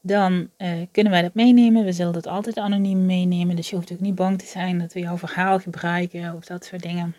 Dan 0.01 0.51
uh, 0.59 0.73
kunnen 0.93 1.13
wij 1.13 1.23
dat 1.23 1.35
meenemen. 1.35 1.85
We 1.85 1.93
zullen 1.93 2.13
dat 2.13 2.27
altijd 2.27 2.59
anoniem 2.59 3.07
meenemen. 3.07 3.57
Dus 3.57 3.71
je 3.71 3.77
hoeft 3.77 3.93
ook 3.93 4.01
niet 4.01 4.15
bang 4.15 4.39
te 4.39 4.47
zijn 4.47 4.79
dat 4.79 4.93
we 4.93 5.01
jouw 5.01 5.17
verhaal 5.17 5.59
gebruiken 5.59 6.35
of 6.35 6.45
dat 6.45 6.65
soort 6.65 6.83
dingen. 6.83 7.15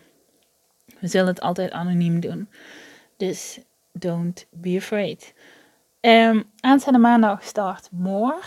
We 0.98 1.06
zullen 1.08 1.26
het 1.26 1.40
altijd 1.40 1.70
anoniem 1.70 2.20
doen. 2.20 2.48
Dus 3.16 3.60
don't 3.92 4.46
be 4.50 4.76
afraid. 4.76 5.34
Um, 6.00 6.44
aanstaande 6.60 6.98
maandag 6.98 7.44
start 7.44 7.88
More. 7.92 8.40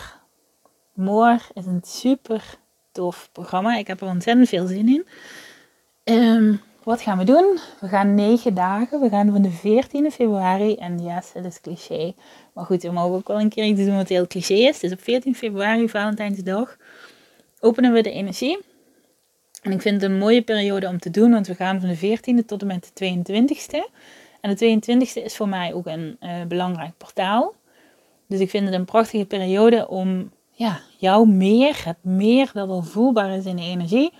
More 0.94 1.40
is 1.52 1.66
een 1.66 1.82
super 1.82 2.58
tof 2.94 3.28
programma. 3.32 3.76
Ik 3.76 3.86
heb 3.86 4.00
er 4.00 4.06
ontzettend 4.06 4.48
veel 4.48 4.66
zin 4.66 4.88
in. 4.88 5.06
Um, 6.14 6.60
wat 6.82 7.00
gaan 7.00 7.18
we 7.18 7.24
doen? 7.24 7.58
We 7.80 7.88
gaan 7.88 8.14
negen 8.14 8.54
dagen. 8.54 9.00
We 9.00 9.08
gaan 9.08 9.32
van 9.32 9.42
de 9.42 9.50
14e 9.50 10.14
februari. 10.14 10.74
En 10.74 11.02
yes, 11.02 11.30
het 11.32 11.44
is 11.44 11.60
cliché. 11.60 12.14
Maar 12.52 12.64
goed, 12.64 12.82
we 12.82 12.90
mogen 12.90 13.16
ook 13.16 13.28
wel 13.28 13.40
een 13.40 13.48
keer 13.48 13.64
iets 13.64 13.84
doen 13.84 13.96
wat 13.96 14.08
heel 14.08 14.26
cliché 14.26 14.54
is. 14.54 14.80
Dus 14.80 14.92
op 14.92 15.02
14 15.02 15.34
februari, 15.34 15.88
Valentijnsdag, 15.88 16.76
openen 17.60 17.92
we 17.92 18.02
de 18.02 18.10
energie. 18.10 18.58
En 19.62 19.72
ik 19.72 19.80
vind 19.82 20.00
het 20.00 20.10
een 20.10 20.18
mooie 20.18 20.42
periode 20.42 20.88
om 20.88 20.98
te 20.98 21.10
doen, 21.10 21.30
want 21.30 21.46
we 21.46 21.54
gaan 21.54 21.80
van 21.80 21.88
de 21.88 22.18
14e 22.18 22.44
tot 22.46 22.60
en 22.60 22.66
met 22.66 22.90
de 22.94 23.24
22e. 23.24 23.90
En 24.40 24.54
de 24.54 24.80
22e 24.80 25.22
is 25.22 25.36
voor 25.36 25.48
mij 25.48 25.74
ook 25.74 25.86
een 25.86 26.16
uh, 26.20 26.42
belangrijk 26.48 26.92
portaal. 26.98 27.54
Dus 28.26 28.40
ik 28.40 28.50
vind 28.50 28.64
het 28.64 28.74
een 28.74 28.84
prachtige 28.84 29.24
periode 29.24 29.88
om 29.88 30.30
ja, 30.54 30.80
jou 30.96 31.28
meer, 31.28 31.80
het 31.84 31.96
meer 32.00 32.50
dat 32.52 32.68
al 32.68 32.82
voelbaar 32.82 33.36
is 33.36 33.44
in 33.44 33.56
de 33.56 33.62
energie, 33.62 34.12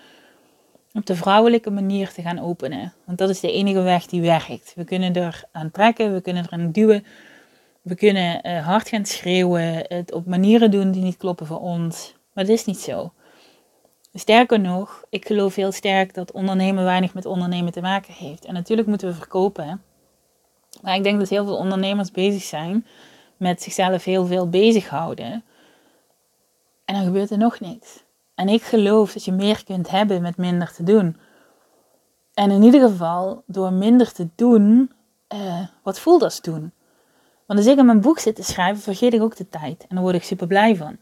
op 0.92 1.06
de 1.06 1.16
vrouwelijke 1.16 1.70
manier 1.70 2.12
te 2.12 2.22
gaan 2.22 2.38
openen. 2.38 2.92
Want 3.04 3.18
dat 3.18 3.28
is 3.28 3.40
de 3.40 3.52
enige 3.52 3.82
weg 3.82 4.06
die 4.06 4.20
werkt. 4.20 4.72
We 4.76 4.84
kunnen 4.84 5.14
er 5.14 5.44
aan 5.52 5.70
trekken, 5.70 6.12
we 6.12 6.20
kunnen 6.20 6.44
er 6.44 6.50
aan 6.50 6.70
duwen, 6.70 7.04
we 7.82 7.94
kunnen 7.94 8.46
uh, 8.46 8.66
hard 8.66 8.88
gaan 8.88 9.06
schreeuwen, 9.06 9.84
het 9.88 10.12
op 10.12 10.26
manieren 10.26 10.70
doen 10.70 10.90
die 10.90 11.02
niet 11.02 11.16
kloppen 11.16 11.46
voor 11.46 11.60
ons. 11.60 12.14
Maar 12.32 12.44
dat 12.44 12.56
is 12.56 12.64
niet 12.64 12.78
zo. 12.78 13.12
Sterker 14.14 14.60
nog, 14.60 15.04
ik 15.10 15.26
geloof 15.26 15.54
heel 15.54 15.72
sterk 15.72 16.14
dat 16.14 16.32
ondernemen 16.32 16.84
weinig 16.84 17.14
met 17.14 17.26
ondernemen 17.26 17.72
te 17.72 17.80
maken 17.80 18.14
heeft. 18.14 18.44
En 18.44 18.54
natuurlijk 18.54 18.88
moeten 18.88 19.08
we 19.08 19.14
verkopen. 19.14 19.82
Maar 20.82 20.94
ik 20.94 21.02
denk 21.02 21.18
dat 21.18 21.28
heel 21.28 21.44
veel 21.44 21.56
ondernemers 21.56 22.10
bezig 22.10 22.42
zijn 22.42 22.86
met 23.36 23.62
zichzelf 23.62 24.04
heel 24.04 24.26
veel 24.26 24.48
bezighouden. 24.48 25.44
En 26.84 26.94
dan 26.94 27.04
gebeurt 27.04 27.30
er 27.30 27.38
nog 27.38 27.60
niks. 27.60 28.04
En 28.34 28.48
ik 28.48 28.62
geloof 28.62 29.12
dat 29.12 29.24
je 29.24 29.32
meer 29.32 29.64
kunt 29.64 29.90
hebben 29.90 30.22
met 30.22 30.36
minder 30.36 30.72
te 30.72 30.82
doen. 30.82 31.16
En 32.34 32.50
in 32.50 32.62
ieder 32.62 32.80
geval, 32.88 33.42
door 33.46 33.72
minder 33.72 34.12
te 34.12 34.28
doen, 34.34 34.92
uh, 35.34 35.66
wat 35.82 36.00
voelt 36.00 36.22
als 36.22 36.40
doen? 36.40 36.72
Want 37.46 37.58
als 37.58 37.68
ik 37.68 37.78
aan 37.78 37.86
mijn 37.86 38.00
boek 38.00 38.18
zit 38.18 38.36
te 38.36 38.42
schrijven, 38.42 38.82
vergeet 38.82 39.14
ik 39.14 39.22
ook 39.22 39.36
de 39.36 39.48
tijd. 39.48 39.82
En 39.88 39.94
daar 39.94 40.02
word 40.04 40.14
ik 40.14 40.22
super 40.22 40.46
blij 40.46 40.76
van. 40.76 40.98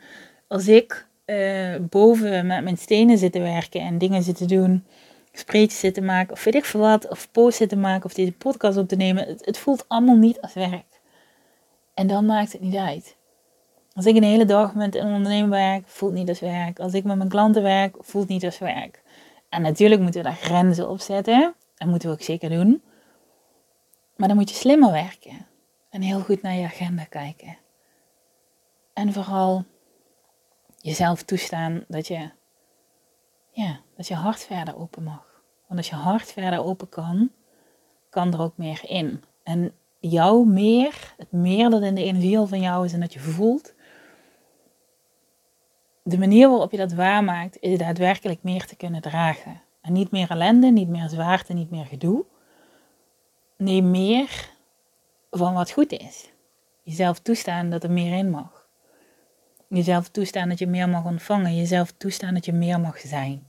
Als 0.49 0.69
ik 0.69 1.07
uh, 1.27 1.77
boven 1.81 2.47
met 2.47 2.63
mijn 2.63 2.79
stenen 2.79 3.19
zit 3.19 3.33
te 3.33 3.41
werken 3.41 3.81
en 3.81 3.99
dingen 3.99 4.23
zitten 4.23 4.49
doen, 4.49 4.85
spreetjes 5.33 5.81
zitten 5.81 6.05
maken, 6.05 6.33
of 6.33 6.45
weet 6.45 6.55
ik 6.55 6.65
veel 6.65 6.81
wat, 6.81 7.09
of 7.09 7.31
posts 7.31 7.57
zitten 7.57 7.81
maken, 7.81 8.05
of 8.05 8.15
deze 8.15 8.33
podcast 8.33 8.77
op 8.79 8.89
te 8.89 8.97
nemen, 8.97 9.27
het, 9.27 9.45
het 9.45 9.59
voelt 9.59 9.85
allemaal 9.89 10.17
niet 10.17 10.41
als 10.41 10.53
werk. 10.53 11.01
En 11.95 12.07
dan 12.07 12.27
maakt 12.27 12.53
het 12.53 12.61
niet 12.61 12.77
uit. 12.77 13.17
Als 13.95 14.07
ik 14.07 14.17
een 14.17 14.23
hele 14.23 14.45
dag 14.45 14.75
met 14.75 14.95
een 14.95 15.05
ondernemer 15.05 15.51
werk, 15.51 15.89
voelt 15.89 16.13
niet 16.13 16.29
als 16.29 16.41
werk. 16.41 16.79
Als 16.79 16.95
ik 16.95 17.05
met 17.05 17.17
mijn 17.17 17.29
klanten 17.29 17.63
werk, 17.63 17.97
voelt 18.01 18.29
niet 18.29 18.45
als 18.45 18.59
werk. 18.59 19.03
En 19.49 19.63
natuurlijk 19.63 20.01
moeten 20.01 20.23
we 20.23 20.29
daar 20.29 20.37
grenzen 20.37 20.89
op 20.89 21.01
zetten. 21.01 21.55
Dat 21.75 21.89
moeten 21.89 22.09
we 22.09 22.15
ook 22.15 22.23
zeker 22.23 22.51
doen. 22.51 22.83
Maar 24.17 24.29
dan 24.29 24.37
moet 24.37 24.51
je 24.51 24.57
slimmer 24.57 24.93
werken. 24.93 25.47
En 25.91 26.01
heel 26.01 26.21
goed 26.21 26.43
naar 26.43 26.55
je 26.55 26.65
agenda 26.65 27.05
kijken. 27.05 27.57
En 28.93 29.13
vooral 29.13 29.65
jezelf 30.77 31.23
toestaan 31.23 31.85
dat 31.89 32.07
je, 32.07 32.31
ja, 33.51 33.81
dat 33.97 34.09
je 34.09 34.15
hart 34.15 34.45
verder 34.45 34.79
open 34.79 35.03
mag. 35.03 35.43
Want 35.67 35.81
als 35.81 35.89
je 35.89 35.95
hart 35.95 36.33
verder 36.33 36.65
open 36.65 36.89
kan, 36.89 37.31
kan 38.11 38.33
er 38.33 38.41
ook 38.41 38.57
meer 38.57 38.81
in. 38.83 39.25
En 39.43 39.75
jou 39.99 40.47
meer, 40.47 41.15
het 41.17 41.33
meer 41.33 41.71
dat 41.71 41.83
in 41.83 41.95
de 41.95 42.05
energie 42.05 42.47
van 42.47 42.61
jou 42.61 42.85
is 42.85 42.93
en 42.93 43.01
dat 43.01 43.13
je 43.13 43.21
voelt, 43.21 43.75
de 46.03 46.19
manier 46.19 46.49
waarop 46.49 46.71
je 46.71 46.77
dat 46.77 46.93
waarmaakt, 46.93 47.57
is 47.61 47.79
daadwerkelijk 47.79 48.43
meer 48.43 48.67
te 48.67 48.77
kunnen 48.77 49.01
dragen. 49.01 49.63
En 49.81 49.93
niet 49.93 50.11
meer 50.11 50.31
ellende, 50.31 50.67
niet 50.67 50.89
meer 50.89 51.09
zwaarte, 51.09 51.53
niet 51.53 51.71
meer 51.71 51.85
gedoe. 51.85 52.25
Nee, 53.57 53.83
meer 53.83 54.51
van 55.31 55.55
wat 55.55 55.71
goed 55.71 55.93
is. 55.93 56.31
Jezelf 56.83 57.19
toestaan 57.19 57.71
dat 57.71 57.85
er 57.85 57.91
meer 57.91 58.19
in 58.19 58.31
mag. 58.31 58.67
Jezelf 59.69 60.09
toestaan 60.09 60.49
dat 60.49 60.59
je 60.59 60.67
meer 60.67 60.89
mag 60.89 61.05
ontvangen. 61.05 61.57
Jezelf 61.57 61.91
toestaan 61.91 62.35
dat 62.35 62.45
je 62.45 62.53
meer 62.53 62.81
mag 62.81 62.99
zijn. 62.99 63.47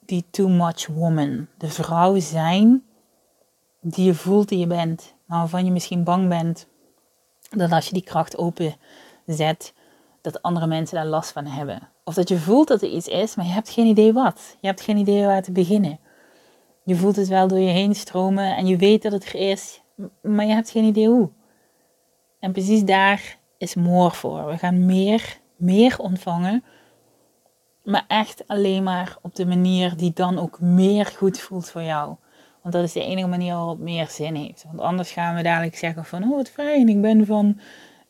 Die 0.00 0.24
too 0.30 0.48
much 0.48 0.86
woman. 0.86 1.46
De 1.58 1.68
vrouw 1.68 2.18
zijn 2.18 2.84
die 3.80 4.04
je 4.04 4.14
voelt 4.14 4.48
die 4.48 4.58
je 4.58 4.66
bent. 4.66 5.14
Maar 5.24 5.38
waarvan 5.38 5.64
je 5.64 5.70
misschien 5.70 6.04
bang 6.04 6.28
bent 6.28 6.66
dat 7.50 7.72
als 7.72 7.86
je 7.86 7.92
die 7.92 8.02
kracht 8.02 8.36
openzet, 8.36 9.72
dat 10.24 10.42
andere 10.42 10.66
mensen 10.66 10.96
daar 10.96 11.06
last 11.06 11.32
van 11.32 11.46
hebben. 11.46 11.88
Of 12.04 12.14
dat 12.14 12.28
je 12.28 12.38
voelt 12.38 12.68
dat 12.68 12.82
er 12.82 12.88
iets 12.88 13.08
is, 13.08 13.34
maar 13.34 13.46
je 13.46 13.52
hebt 13.52 13.70
geen 13.70 13.86
idee 13.86 14.12
wat. 14.12 14.56
Je 14.60 14.66
hebt 14.66 14.80
geen 14.80 14.96
idee 14.96 15.26
waar 15.26 15.42
te 15.42 15.52
beginnen. 15.52 15.98
Je 16.84 16.96
voelt 16.96 17.16
het 17.16 17.28
wel 17.28 17.48
door 17.48 17.58
je 17.58 17.70
heen 17.70 17.94
stromen 17.94 18.56
en 18.56 18.66
je 18.66 18.76
weet 18.76 19.02
dat 19.02 19.12
het 19.12 19.24
er 19.24 19.34
is, 19.34 19.80
maar 20.22 20.46
je 20.46 20.52
hebt 20.52 20.70
geen 20.70 20.84
idee 20.84 21.08
hoe. 21.08 21.30
En 22.40 22.52
precies 22.52 22.84
daar 22.84 23.38
is 23.58 23.74
more 23.74 24.10
voor. 24.10 24.46
We 24.46 24.58
gaan 24.58 24.86
meer, 24.86 25.38
meer 25.56 25.98
ontvangen, 25.98 26.64
maar 27.82 28.04
echt 28.08 28.44
alleen 28.46 28.82
maar 28.82 29.16
op 29.22 29.34
de 29.34 29.46
manier 29.46 29.96
die 29.96 30.12
dan 30.12 30.38
ook 30.38 30.60
meer 30.60 31.06
goed 31.06 31.40
voelt 31.40 31.70
voor 31.70 31.82
jou. 31.82 32.16
Want 32.62 32.74
dat 32.74 32.84
is 32.84 32.92
de 32.92 33.04
enige 33.04 33.28
manier 33.28 33.54
waarop 33.54 33.78
meer 33.78 34.08
zin 34.08 34.34
heeft. 34.34 34.64
Want 34.66 34.80
anders 34.80 35.10
gaan 35.10 35.34
we 35.34 35.42
dadelijk 35.42 35.76
zeggen 35.76 36.04
van, 36.04 36.22
oh 36.22 36.36
wat 36.36 36.50
fijn, 36.50 36.88
ik 36.88 37.00
ben 37.00 37.26
van 37.26 37.58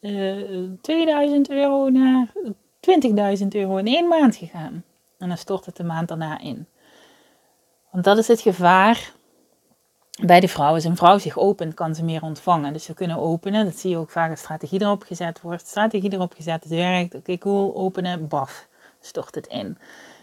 uh, 0.04 0.64
eh, 0.64 0.70
2000 0.80 1.50
euro 1.50 1.88
naar 1.88 2.32
20.000 3.38 3.46
euro 3.48 3.76
in 3.76 3.86
één 3.86 4.08
maand 4.08 4.36
gegaan. 4.36 4.84
En 5.18 5.28
dan 5.28 5.38
stort 5.38 5.66
het 5.66 5.76
de 5.76 5.84
maand 5.84 6.08
daarna 6.08 6.40
in. 6.40 6.66
Want 7.90 8.04
dat 8.04 8.18
is 8.18 8.28
het 8.28 8.40
gevaar 8.40 9.12
bij 10.22 10.40
de 10.40 10.48
vrouw. 10.48 10.74
Als 10.74 10.84
een 10.84 10.96
vrouw 10.96 11.18
zich 11.18 11.38
opent, 11.38 11.74
kan 11.74 11.94
ze 11.94 12.04
meer 12.04 12.22
ontvangen. 12.22 12.72
Dus 12.72 12.86
we 12.86 12.94
kunnen 12.94 13.18
openen. 13.18 13.64
Dat 13.64 13.78
zie 13.78 13.90
je 13.90 13.96
ook 13.96 14.10
vaak 14.10 14.30
als 14.30 14.40
strategie 14.40 14.82
erop 14.82 15.02
gezet 15.02 15.40
wordt. 15.40 15.66
Strategie 15.66 16.12
erop 16.12 16.32
gezet, 16.32 16.62
het 16.62 16.72
werkt. 16.72 17.14
Oké, 17.14 17.38
cool, 17.38 17.76
openen, 17.76 18.28
baf, 18.28 18.68
stort 19.00 19.34
het 19.34 19.46
in. 19.46 19.78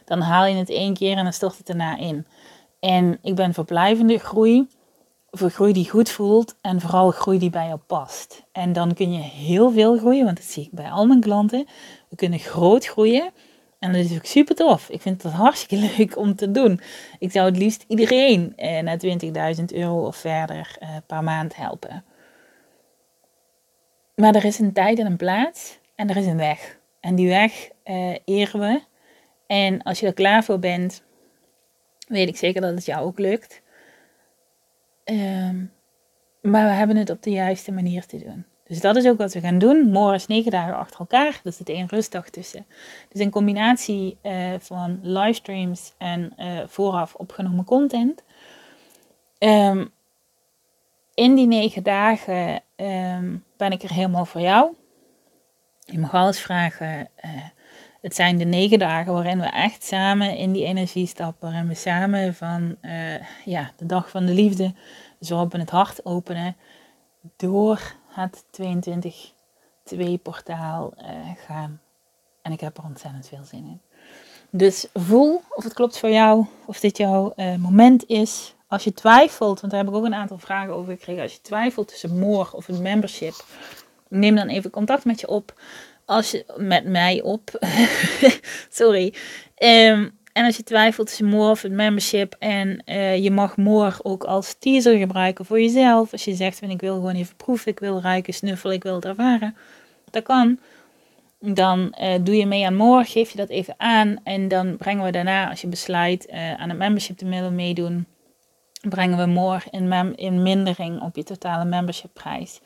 Dan 0.06 0.22
haal 0.22 0.46
je 0.46 0.56
het 0.56 0.70
één 0.70 0.94
keer 0.94 1.18
en 1.18 1.24
dan 1.24 1.34
stort 1.34 1.58
het 1.58 1.66
daarna 1.66 1.98
in. 1.98 2.26
En 2.80 3.20
ik 3.22 3.36
ben 3.36 3.54
voor 3.54 3.66
blijvende 3.66 4.18
groei, 4.18 4.68
voor 5.32 5.50
groei 5.50 5.74
die 5.74 5.90
goed 5.90 6.10
voelt 6.10 6.56
en 6.62 6.82
vooral 6.82 7.12
groei 7.12 7.40
die 7.40 7.50
bij 7.50 7.68
jou 7.68 7.80
past. 7.88 8.44
En 8.52 8.74
dan 8.74 8.94
kun 8.94 9.14
je 9.14 9.22
heel 9.22 9.72
veel 9.72 9.98
groeien, 9.98 10.26
want 10.26 10.38
dat 10.38 10.46
zie 10.46 10.64
ik 10.64 10.72
bij 10.72 10.90
al 10.90 11.06
mijn 11.06 11.22
klanten. 11.22 11.68
We 12.10 12.16
kunnen 12.16 12.40
groot 12.40 12.86
groeien. 12.86 13.32
En 13.80 13.94
dat 13.94 14.06
is 14.06 14.16
ook 14.16 14.26
super 14.26 14.56
tof. 14.56 14.90
Ik 14.90 15.02
vind 15.02 15.24
het 15.24 15.32
hartstikke 15.32 15.90
leuk 15.98 16.18
om 16.18 16.36
te 16.36 16.52
doen. 16.52 16.80
Ik 17.20 17.32
zou 17.32 17.46
het 17.46 17.58
liefst 17.58 17.86
iedereen 17.88 18.54
eh, 18.56 18.80
naar 18.80 19.00
20.000 19.58 19.64
euro 19.66 20.06
of 20.06 20.16
verder 20.16 20.76
eh, 20.80 20.90
per 21.08 21.24
maand 21.24 21.56
helpen. 21.56 22.04
Maar 24.16 24.36
er 24.36 24.46
is 24.46 24.60
een 24.60 24.74
tijd 24.74 25.00
en 25.00 25.06
een 25.06 25.18
plaats 25.18 25.80
en 25.96 26.10
er 26.10 26.18
is 26.18 26.26
een 26.26 26.38
weg. 26.38 26.80
En 27.00 27.16
die 27.16 27.28
weg 27.28 27.70
eh, 27.84 28.16
eren 28.26 28.60
we. 28.60 28.82
En 29.48 29.84
als 29.84 30.00
je 30.00 30.08
er 30.08 30.14
klaar 30.14 30.44
voor 30.44 30.60
bent, 30.60 31.04
weet 32.08 32.28
ik 32.28 32.38
zeker 32.38 32.62
dat 32.62 32.76
het 32.76 32.86
jou 32.86 33.06
ook 33.06 33.20
lukt. 33.20 33.62
Ehm, 35.04 35.66
maar 36.42 36.66
we 36.66 36.74
hebben 36.74 36.98
het 36.98 37.10
op 37.10 37.24
de 37.24 37.32
juiste 37.32 37.72
manier 37.72 38.06
te 38.06 38.18
doen. 38.18 38.46
Dus 38.72 38.82
dat 38.82 38.96
is 38.96 39.08
ook 39.08 39.18
wat 39.18 39.34
we 39.34 39.40
gaan 39.40 39.60
doen. 39.60 39.90
Morgen 39.90 40.26
negen 40.28 40.52
dagen 40.52 40.78
achter 40.78 41.00
elkaar. 41.00 41.42
Er 41.44 41.52
zit 41.52 41.70
één 41.70 41.88
rustdag 41.88 42.30
tussen. 42.30 42.66
Dus 43.10 43.22
een 43.22 43.30
combinatie 43.30 44.18
uh, 44.24 44.54
van 44.60 45.00
livestreams 45.02 45.94
en 45.98 46.34
uh, 46.38 46.60
vooraf 46.68 47.16
opgenomen 47.16 47.66
content. 47.66 48.24
Um, 49.40 49.92
in 51.14 51.36
die 51.36 51.48
negen 51.48 51.84
dagen 51.84 52.62
um, 52.76 53.44
ben 53.58 53.72
ik 53.72 53.84
er 53.84 53.94
helemaal 53.94 54.26
voor 54.26 54.42
jou. 54.42 54.74
Je 55.80 56.00
mag 56.00 56.14
alles 56.14 56.40
vragen. 56.40 57.10
Uh, 57.26 57.32
het 58.02 58.16
zijn 58.16 58.38
de 58.38 58.46
negen 58.46 58.80
dagen 58.80 59.14
waarin 59.14 59.40
we 59.40 59.46
echt 59.46 59.84
samen 59.84 60.38
in 60.38 60.52
die 60.52 60.66
energie 60.66 61.08
stappen. 61.08 61.52
Waarin 61.52 61.68
we 61.68 61.76
samen 61.76 62.36
van 62.36 62.78
ja, 63.46 63.72
de 63.78 63.86
dag 63.86 64.10
van 64.10 64.26
de 64.26 64.34
liefde, 64.34 64.74
waarop 65.20 65.52
we 65.52 65.60
het 65.60 65.70
hart 65.70 66.06
openen, 66.06 66.56
door 67.36 67.96
het 68.08 68.44
22-2 68.62 70.22
portaal 70.22 70.94
uh, 70.98 71.06
gaan. 71.48 71.82
En 72.42 72.52
ik 72.52 72.60
heb 72.60 72.78
er 72.78 72.84
ontzettend 72.84 73.28
veel 73.28 73.44
zin 73.44 73.66
in. 73.66 73.82
Dus 74.50 74.88
voel 74.94 75.42
of 75.50 75.64
het 75.64 75.74
klopt 75.74 76.00
voor 76.00 76.10
jou, 76.10 76.46
of 76.66 76.80
dit 76.80 76.98
jouw 76.98 77.34
uh, 77.36 77.56
moment 77.56 78.08
is. 78.08 78.56
Als 78.68 78.84
je 78.84 78.94
twijfelt, 78.94 79.60
want 79.60 79.74
daar 79.74 79.84
heb 79.84 79.92
ik 79.92 79.98
ook 79.98 80.06
een 80.06 80.14
aantal 80.14 80.38
vragen 80.38 80.74
over 80.74 80.94
gekregen. 80.94 81.24
Als 81.24 81.34
je 81.34 81.42
twijfelt 81.42 81.88
tussen 81.88 82.20
morgen 82.20 82.58
of 82.58 82.68
een 82.68 82.82
membership, 82.82 83.46
neem 84.08 84.36
dan 84.36 84.48
even 84.48 84.70
contact 84.70 85.06
met 85.06 85.20
je 85.20 85.28
op. 85.28 85.62
Als 86.06 86.32
je, 86.32 86.46
met 86.58 86.86
mij 86.86 87.22
op. 87.22 87.60
Sorry. 88.70 89.14
Um, 89.58 90.20
en 90.34 90.46
als 90.46 90.58
je 90.58 90.64
twijfelt 90.64 91.08
tussen 91.08 91.26
More 91.26 91.50
of 91.50 91.62
het 91.62 91.72
membership 91.72 92.36
en 92.40 92.84
uh, 92.86 93.18
je 93.24 93.32
mag 93.32 93.58
More 93.58 93.94
ook 94.04 94.24
als 94.24 94.56
teaser 94.60 94.98
gebruiken 94.98 95.46
voor 95.46 95.62
jezelf. 95.62 96.12
Als 96.12 96.26
je 96.26 96.34
zegt 96.34 96.60
van 96.60 96.70
ik 96.70 96.82
wil 96.82 96.94
gewoon 96.94 97.16
even 97.16 97.36
proeven, 97.36 97.72
ik 97.72 97.80
wil 97.80 98.02
ruiken, 98.02 98.34
snuffelen, 98.34 98.76
ik 98.76 98.84
wil 98.84 98.96
het 98.96 99.06
ervaren. 99.06 99.56
Dat 100.10 100.24
kan. 100.24 100.60
Dan 101.40 101.96
uh, 102.02 102.14
doe 102.22 102.36
je 102.36 102.46
mee 102.46 102.66
aan 102.66 102.76
More, 102.76 103.04
geef 103.04 103.30
je 103.30 103.38
dat 103.38 103.50
even 103.50 103.74
aan. 103.78 104.18
En 104.24 104.48
dan 104.48 104.78
brengen 104.78 105.04
we 105.04 105.12
daarna, 105.12 105.50
als 105.50 105.62
je 105.62 105.68
besluit 105.68 106.28
uh, 106.30 106.54
aan 106.54 106.70
het 106.70 106.78
membership 106.78 107.18
te 107.18 107.30
willen 107.30 107.56
meedoen, 107.56 108.06
brengen 108.90 109.18
we 109.18 109.26
More 109.26 109.62
in, 109.72 110.16
in 110.16 110.42
mindering 110.42 111.02
op 111.02 111.16
je 111.16 111.24
totale 111.24 111.66
membership 111.66 112.14
prijs. 112.14 112.60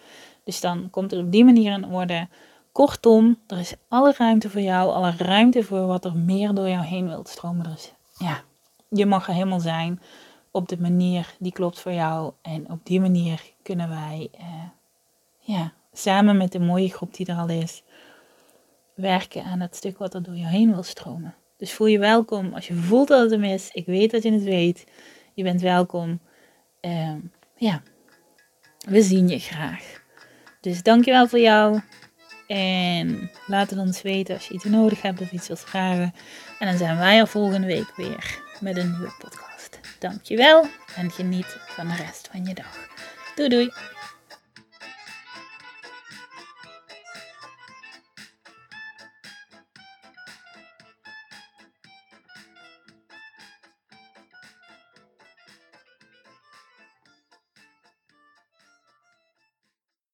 Dus 0.43 0.61
dan 0.61 0.89
komt 0.89 1.11
het 1.11 1.19
op 1.19 1.31
die 1.31 1.45
manier 1.45 1.71
in 1.71 1.85
orde. 1.85 2.27
Kortom, 2.75 3.39
er 3.47 3.59
is 3.59 3.73
alle 3.87 4.13
ruimte 4.17 4.49
voor 4.49 4.61
jou, 4.61 4.91
alle 4.91 5.13
ruimte 5.17 5.63
voor 5.63 5.85
wat 5.85 6.05
er 6.05 6.15
meer 6.15 6.53
door 6.53 6.69
jou 6.69 6.85
heen 6.85 7.07
wilt 7.07 7.29
stromen. 7.29 7.63
Dus 7.63 7.93
ja, 8.17 8.43
je 8.89 9.05
mag 9.05 9.27
er 9.27 9.33
helemaal 9.33 9.59
zijn 9.59 10.01
op 10.51 10.67
de 10.67 10.77
manier 10.79 11.35
die 11.39 11.51
klopt 11.51 11.79
voor 11.79 11.91
jou. 11.91 12.33
En 12.41 12.69
op 12.69 12.79
die 12.83 12.99
manier 12.99 13.41
kunnen 13.63 13.89
wij, 13.89 14.29
eh, 14.31 14.45
ja, 15.39 15.73
samen 15.93 16.37
met 16.37 16.51
de 16.51 16.59
mooie 16.59 16.89
groep 16.89 17.13
die 17.13 17.25
er 17.25 17.37
al 17.37 17.49
is, 17.49 17.83
werken 18.93 19.43
aan 19.43 19.59
het 19.59 19.75
stuk 19.75 19.97
wat 19.97 20.13
er 20.13 20.23
door 20.23 20.35
jou 20.35 20.49
heen 20.49 20.73
wil 20.73 20.83
stromen. 20.83 21.35
Dus 21.57 21.73
voel 21.73 21.87
je 21.87 21.99
welkom. 21.99 22.53
Als 22.53 22.67
je 22.67 22.73
voelt 22.73 23.07
dat 23.07 23.21
het 23.21 23.31
hem 23.31 23.43
is, 23.43 23.69
ik 23.71 23.85
weet 23.85 24.11
dat 24.11 24.23
je 24.23 24.31
het 24.31 24.43
weet. 24.43 24.85
Je 25.33 25.43
bent 25.43 25.61
welkom. 25.61 26.19
Uh, 26.81 27.15
ja, 27.55 27.81
we 28.77 29.01
zien 29.01 29.27
je 29.27 29.39
graag. 29.39 30.03
Dus 30.61 30.83
dankjewel 30.83 31.27
voor 31.27 31.39
jou. 31.39 31.81
En 32.47 33.31
laat 33.47 33.69
het 33.69 33.79
ons 33.79 34.01
weten 34.01 34.35
als 34.35 34.47
je 34.47 34.53
iets 34.53 34.63
nodig 34.63 35.01
hebt 35.01 35.21
of 35.21 35.31
iets 35.31 35.47
wilt 35.47 35.59
vragen. 35.59 36.13
En 36.59 36.67
dan 36.67 36.77
zijn 36.77 36.97
wij 36.97 37.17
er 37.17 37.27
volgende 37.27 37.67
week 37.67 37.91
weer 37.95 38.39
met 38.59 38.77
een 38.77 38.91
nieuwe 38.91 39.13
podcast. 39.19 39.79
Dankjewel 39.99 40.65
en 40.95 41.11
geniet 41.11 41.57
van 41.67 41.87
de 41.87 41.95
rest 41.95 42.29
van 42.31 42.45
je 42.45 42.53
dag. 42.53 42.87
Doei 43.35 43.49
doei! 43.49 43.94